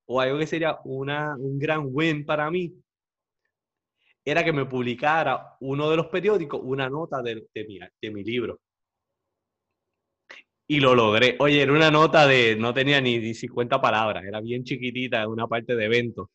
o 0.05 0.21
algo 0.21 0.37
que 0.37 0.45
sería 0.45 0.77
una, 0.83 1.35
un 1.37 1.57
gran 1.57 1.87
win 1.89 2.23
para 2.23 2.51
mí, 2.51 2.71
era 4.25 4.43
que 4.43 4.51
me 4.51 4.65
publicara 4.65 5.55
uno 5.61 5.89
de 5.89 5.97
los 5.97 6.07
periódicos 6.07 6.59
una 6.63 6.89
nota 6.89 7.21
de, 7.21 7.47
de, 7.53 7.65
mi, 7.65 7.79
de 7.79 8.11
mi 8.11 8.23
libro 8.23 8.59
y 10.67 10.79
lo 10.79 10.95
logré. 10.95 11.35
Oye, 11.39 11.61
era 11.61 11.71
una 11.71 11.91
nota 11.91 12.27
de, 12.27 12.55
no 12.55 12.73
tenía 12.73 12.99
ni, 13.01 13.33
50 13.33 13.79
palabras, 13.79 14.23
era 14.25 14.41
bien 14.41 14.63
chiquitita, 14.63 15.27
una 15.27 15.47
parte 15.47 15.75
de 15.75 15.85
evento. 15.85 16.31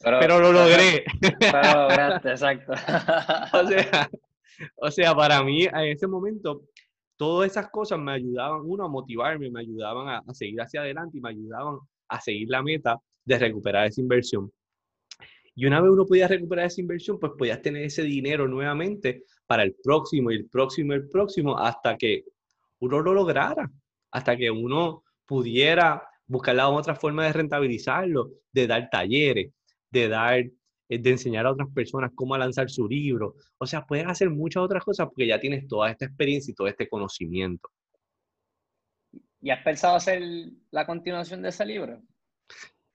Pero, 0.00 0.38
lo 0.38 0.52
logré. 0.52 1.04
Pero 1.40 1.62
lo 1.62 1.82
lograste, 1.88 2.30
exacto. 2.30 2.72
o, 3.52 3.66
sea, 3.66 4.10
o 4.76 4.90
sea, 4.90 5.14
para 5.14 5.42
mí 5.42 5.64
en 5.64 5.76
ese 5.76 6.06
momento, 6.06 6.62
todas 7.16 7.50
esas 7.50 7.68
cosas 7.70 7.98
me 7.98 8.12
ayudaban, 8.12 8.60
uno, 8.64 8.84
a 8.84 8.88
motivarme, 8.88 9.50
me 9.50 9.60
ayudaban 9.60 10.08
a, 10.08 10.18
a 10.18 10.34
seguir 10.34 10.60
hacia 10.60 10.82
adelante 10.82 11.18
y 11.18 11.20
me 11.20 11.30
ayudaban 11.30 11.78
a 12.08 12.20
seguir 12.20 12.48
la 12.48 12.62
meta 12.62 12.96
de 13.24 13.38
recuperar 13.38 13.86
esa 13.86 14.00
inversión. 14.00 14.52
Y 15.58 15.66
una 15.66 15.80
vez 15.80 15.90
uno 15.90 16.06
podía 16.06 16.28
recuperar 16.28 16.66
esa 16.66 16.80
inversión, 16.80 17.18
pues 17.18 17.32
podías 17.36 17.60
tener 17.60 17.82
ese 17.82 18.04
dinero 18.04 18.46
nuevamente 18.46 19.24
para 19.44 19.64
el 19.64 19.74
próximo 19.82 20.30
y 20.30 20.36
el 20.36 20.48
próximo 20.48 20.92
y 20.92 20.98
el 20.98 21.08
próximo 21.08 21.58
hasta 21.58 21.96
que 21.96 22.26
uno 22.78 23.00
lo 23.00 23.12
lograra, 23.12 23.68
hasta 24.12 24.36
que 24.36 24.52
uno 24.52 25.02
pudiera 25.26 26.08
buscar 26.28 26.54
la 26.54 26.68
otra 26.68 26.94
forma 26.94 27.26
de 27.26 27.32
rentabilizarlo, 27.32 28.30
de 28.52 28.68
dar 28.68 28.88
talleres, 28.88 29.52
de 29.90 30.08
dar 30.08 30.38
eh, 30.38 30.98
de 31.00 31.10
enseñar 31.10 31.44
a 31.44 31.50
otras 31.50 31.68
personas 31.74 32.12
cómo 32.14 32.38
lanzar 32.38 32.70
su 32.70 32.86
libro. 32.86 33.34
O 33.58 33.66
sea, 33.66 33.84
puedes 33.84 34.06
hacer 34.06 34.30
muchas 34.30 34.62
otras 34.62 34.84
cosas 34.84 35.08
porque 35.08 35.26
ya 35.26 35.40
tienes 35.40 35.66
toda 35.66 35.90
esta 35.90 36.04
experiencia 36.04 36.52
y 36.52 36.54
todo 36.54 36.68
este 36.68 36.88
conocimiento. 36.88 37.68
¿Y 39.40 39.50
has 39.50 39.64
pensado 39.64 39.96
hacer 39.96 40.22
la 40.70 40.86
continuación 40.86 41.42
de 41.42 41.48
ese 41.48 41.66
libro? 41.66 42.00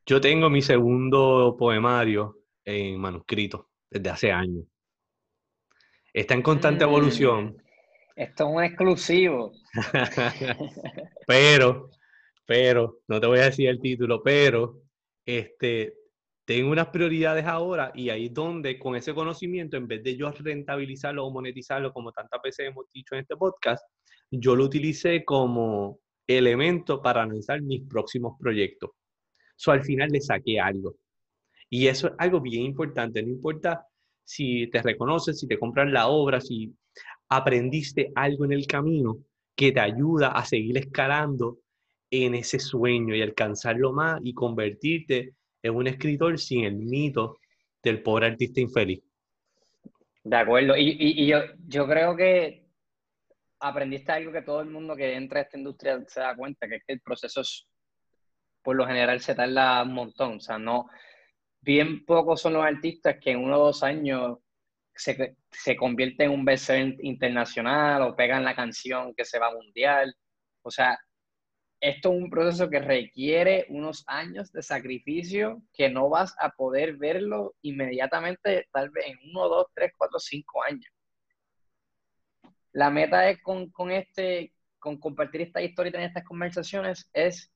Yo 0.06 0.22
tengo 0.22 0.50
mi 0.50 0.62
segundo 0.62 1.58
poemario 1.60 2.38
en 2.66 3.00
manuscrito 3.00 3.70
desde 3.90 4.10
hace 4.10 4.32
años. 4.32 4.66
Está 6.14 6.36
en 6.36 6.42
constante 6.42 6.86
mm. 6.86 6.90
evolución. 6.90 7.58
Esto 8.16 8.48
es 8.48 8.56
un 8.56 8.64
exclusivo. 8.64 9.52
pero, 11.28 11.90
pero, 12.46 13.00
no 13.08 13.20
te 13.20 13.28
voy 13.28 13.40
a 13.40 13.46
decir 13.46 13.70
el 13.70 13.80
título, 13.80 14.22
pero 14.22 14.82
este, 15.26 15.96
tengo 16.46 16.72
unas 16.72 16.90
prioridades 16.90 17.46
ahora 17.46 17.92
y 17.96 18.10
ahí 18.10 18.26
es 18.26 18.34
donde 18.34 18.78
con 18.78 18.96
ese 18.96 19.14
conocimiento, 19.14 19.78
en 19.78 19.88
vez 19.88 20.04
de 20.04 20.16
yo 20.16 20.30
rentabilizarlo 20.32 21.26
o 21.26 21.32
monetizarlo 21.32 21.92
como 21.92 22.12
tantas 22.12 22.42
veces 22.44 22.68
hemos 22.68 22.86
dicho 22.94 23.16
en 23.16 23.22
este 23.22 23.36
podcast, 23.36 23.84
yo 24.30 24.56
lo 24.56 24.66
utilicé 24.66 25.24
como 25.24 26.00
elemento 26.28 27.02
para 27.02 27.24
analizar 27.24 27.62
mis 27.62 27.88
próximos 27.88 28.36
proyectos. 28.40 28.92
So, 29.56 29.72
al 29.72 29.84
final 29.84 30.10
le 30.10 30.22
saqué 30.22 30.60
algo. 30.60 30.96
Y 31.74 31.88
eso 31.88 32.06
es 32.10 32.14
algo 32.20 32.40
bien 32.40 32.62
importante. 32.62 33.24
No 33.24 33.30
importa 33.30 33.88
si 34.24 34.68
te 34.68 34.84
reconocen, 34.84 35.34
si 35.34 35.48
te 35.48 35.58
compran 35.58 35.92
la 35.92 36.08
obra, 36.08 36.40
si 36.40 36.72
aprendiste 37.30 38.12
algo 38.14 38.46
en 38.46 38.52
el 38.52 38.68
camino 38.68 39.18
que 39.56 39.72
te 39.72 39.80
ayuda 39.80 40.34
a 40.34 40.46
seguir 40.46 40.78
escalando 40.78 41.58
en 42.12 42.36
ese 42.36 42.60
sueño 42.60 43.16
y 43.16 43.24
alcanzarlo 43.24 43.92
más 43.92 44.22
y 44.24 44.36
convertirte 44.36 45.34
en 45.64 45.74
un 45.74 45.88
escritor 45.88 46.38
sin 46.38 46.66
el 46.66 46.76
mito 46.76 47.40
del 47.82 48.04
pobre 48.04 48.28
artista 48.28 48.62
infeliz. 48.62 49.02
De 50.24 50.38
acuerdo, 50.38 50.78
y, 50.78 50.96
y, 51.00 51.26
yo, 51.26 51.40
yo 51.66 51.88
creo 51.88 52.16
que 52.16 52.68
aprendiste 53.62 54.12
algo 54.12 54.32
que 54.32 54.44
todo 54.44 54.62
el 54.62 54.70
mundo 54.70 54.96
que 54.96 55.16
entra 55.16 55.40
a 55.40 55.42
esta 55.42 55.58
industria 55.58 56.06
se 56.08 56.20
da 56.20 56.36
cuenta, 56.36 56.68
que 56.68 56.76
es 56.76 56.84
que 56.86 56.94
el 56.94 57.02
proceso 57.02 57.42
es, 57.42 57.66
por 58.62 58.76
lo 58.76 58.86
general 58.86 59.20
se 59.22 59.34
tarda 59.34 59.82
un 59.82 59.96
montón, 59.96 60.38
o 60.38 60.40
sea, 60.40 60.60
no, 60.60 60.88
bien 61.64 62.06
pocos 62.06 62.42
son 62.42 62.54
los 62.54 62.64
artistas 62.64 63.18
que 63.22 63.32
en 63.32 63.40
uno 63.40 63.58
o 63.58 63.66
dos 63.68 63.84
años 63.84 64.38
se, 64.96 65.36
se 65.50 65.76
convierte 65.76 66.26
en 66.26 66.32
un 66.32 66.46
bestseller 66.46 66.98
internacional 67.02 68.02
o 68.04 68.16
pegan 68.16 68.44
la 68.44 68.56
canción 68.56 69.14
que 69.16 69.26
se 69.26 69.40
va 69.40 69.54
mundial. 69.54 70.14
O 70.62 70.70
sea, 70.70 71.00
esto 71.80 72.14
es 72.14 72.22
un 72.22 72.30
proceso 72.30 72.70
que 72.70 72.80
requiere 72.80 73.66
unos 73.70 74.04
años 74.08 74.52
de 74.52 74.62
sacrificio 74.62 75.62
que 75.74 75.90
no 75.90 76.10
vas 76.10 76.36
a 76.40 76.50
poder 76.50 76.98
verlo 76.98 77.56
inmediatamente, 77.62 78.68
tal 78.72 78.90
vez 78.90 79.08
en 79.08 79.18
uno, 79.32 79.48
dos, 79.50 79.68
tres, 79.74 79.92
cuatro, 79.98 80.20
cinco 80.20 80.64
años. 80.64 80.92
La 82.74 82.90
meta 82.90 83.30
es 83.30 83.42
con, 83.42 83.70
con 83.70 83.92
este, 83.92 84.54
con 84.80 84.98
compartir 84.98 85.42
esta 85.42 85.62
historia 85.62 85.90
y 85.90 85.92
tener 85.94 86.08
estas 86.08 86.26
conversaciones 86.26 87.10
es 87.14 87.52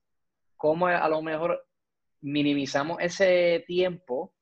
cómo 0.56 0.88
a 0.88 1.08
lo 1.10 1.22
mejor 1.22 1.67
minimizamos 2.22 2.98
ese 3.00 3.64
tiempo, 3.68 4.34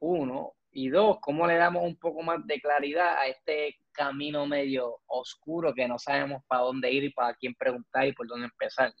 uno, 0.00 0.54
y 0.74 0.88
dos, 0.88 1.18
cómo 1.20 1.46
le 1.46 1.54
damos 1.54 1.84
un 1.84 1.96
poco 1.96 2.22
más 2.22 2.44
de 2.46 2.60
claridad 2.60 3.18
a 3.18 3.26
este 3.28 3.78
camino 3.92 4.44
medio 4.46 4.98
oscuro 5.06 5.72
que 5.72 5.86
no 5.86 5.98
sabemos 5.98 6.42
para 6.48 6.62
dónde 6.62 6.90
ir 6.90 7.04
y 7.04 7.12
para 7.12 7.34
quién 7.34 7.54
preguntar 7.54 8.06
y 8.06 8.12
por 8.12 8.26
dónde 8.26 8.46
empezar. 8.46 8.92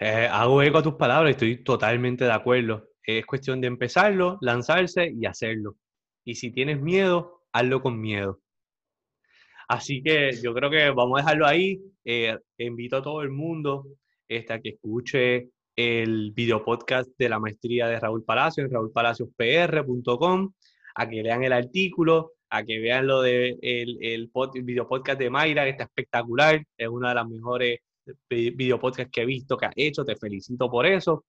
Eh, 0.00 0.28
hago 0.30 0.62
eco 0.62 0.78
a 0.78 0.82
tus 0.82 0.94
palabras, 0.94 1.30
estoy 1.30 1.64
totalmente 1.64 2.24
de 2.24 2.32
acuerdo. 2.32 2.90
Es 3.02 3.24
cuestión 3.24 3.60
de 3.60 3.68
empezarlo, 3.68 4.38
lanzarse 4.42 5.10
y 5.18 5.24
hacerlo. 5.24 5.76
Y 6.24 6.34
si 6.34 6.52
tienes 6.52 6.80
miedo, 6.80 7.42
hazlo 7.52 7.80
con 7.80 7.98
miedo. 7.98 8.40
Así 9.66 10.02
que 10.02 10.32
yo 10.42 10.54
creo 10.54 10.70
que 10.70 10.90
vamos 10.90 11.18
a 11.18 11.22
dejarlo 11.22 11.46
ahí. 11.46 11.80
Eh, 12.04 12.36
invito 12.58 12.98
a 12.98 13.02
todo 13.02 13.22
el 13.22 13.30
mundo 13.30 13.86
este, 14.28 14.52
a 14.52 14.60
que 14.60 14.70
escuche 14.70 15.50
el 15.78 16.32
video 16.32 16.64
podcast 16.64 17.08
de 17.16 17.28
la 17.28 17.38
maestría 17.38 17.86
de 17.86 18.00
Raúl 18.00 18.24
Palacio 18.24 18.64
en 18.64 18.72
raúlpalacios.pr.com, 18.72 20.52
a 20.96 21.08
que 21.08 21.22
lean 21.22 21.44
el 21.44 21.52
artículo, 21.52 22.32
a 22.50 22.64
que 22.64 22.80
vean 22.80 23.06
lo 23.06 23.22
de 23.22 23.56
el, 23.62 23.96
el, 24.00 24.28
video 24.64 24.88
podcast 24.88 25.20
de 25.20 25.30
Mayra, 25.30 25.62
que 25.62 25.70
está 25.70 25.84
espectacular, 25.84 26.66
es 26.76 26.88
una 26.88 27.10
de 27.10 27.14
las 27.14 27.28
mejores 27.28 27.78
video 28.28 28.80
podcasts 28.80 29.12
que 29.12 29.22
he 29.22 29.26
visto 29.26 29.56
que 29.56 29.66
has 29.66 29.72
hecho, 29.76 30.04
te 30.04 30.16
felicito 30.16 30.68
por 30.68 30.84
eso. 30.84 31.24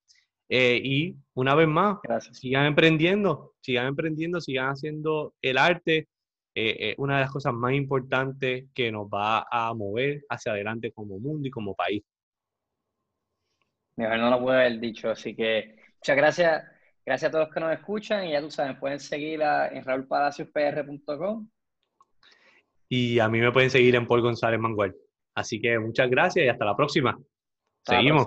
Eh, 0.50 0.82
y 0.84 1.16
una 1.36 1.54
vez 1.54 1.68
más, 1.68 2.00
sigan 2.32 2.66
emprendiendo, 2.66 3.54
sigan 3.62 3.86
emprendiendo, 3.86 4.42
sigan 4.42 4.70
haciendo 4.70 5.36
el 5.44 5.60
arte. 5.60 6.08
Eh, 6.56 6.96
una 6.98 7.18
de 7.18 7.22
las 7.22 7.32
cosas 7.32 7.54
más 7.54 7.74
importantes 7.74 8.66
que 8.74 8.92
nos 8.92 9.06
va 9.06 9.46
a 9.52 9.76
mover 9.76 10.24
hacia 10.28 10.54
adelante 10.54 10.92
como 10.92 11.20
mundo 11.20 11.48
y 11.48 11.52
como 11.52 11.76
país. 11.76 12.02
Mejor 14.00 14.18
no 14.18 14.30
lo 14.30 14.40
puedo 14.40 14.58
haber 14.58 14.80
dicho, 14.80 15.10
así 15.10 15.36
que 15.36 15.76
muchas 15.98 16.16
gracias. 16.16 16.64
Gracias 17.06 17.28
a 17.28 17.32
todos 17.32 17.48
los 17.48 17.54
que 17.54 17.60
nos 17.60 17.74
escuchan 17.74 18.28
y 18.28 18.32
ya 18.32 18.40
tú 18.40 18.50
sabes, 18.50 18.78
pueden 18.78 19.00
seguir 19.00 19.42
en 19.42 19.84
raulpalaciospr.com. 19.84 21.50
Y 22.88 23.20
a 23.20 23.28
mí 23.28 23.42
me 23.42 23.52
pueden 23.52 23.70
seguir 23.70 23.96
en 23.96 24.08
Paul 24.08 24.22
González 24.22 24.58
Mangual. 24.58 24.96
Así 25.36 25.60
que 25.60 25.78
muchas 25.80 26.10
gracias 26.10 26.46
y 26.46 26.48
hasta 26.48 26.64
la 26.64 26.78
próxima. 26.78 27.20
Seguimos. 27.86 28.26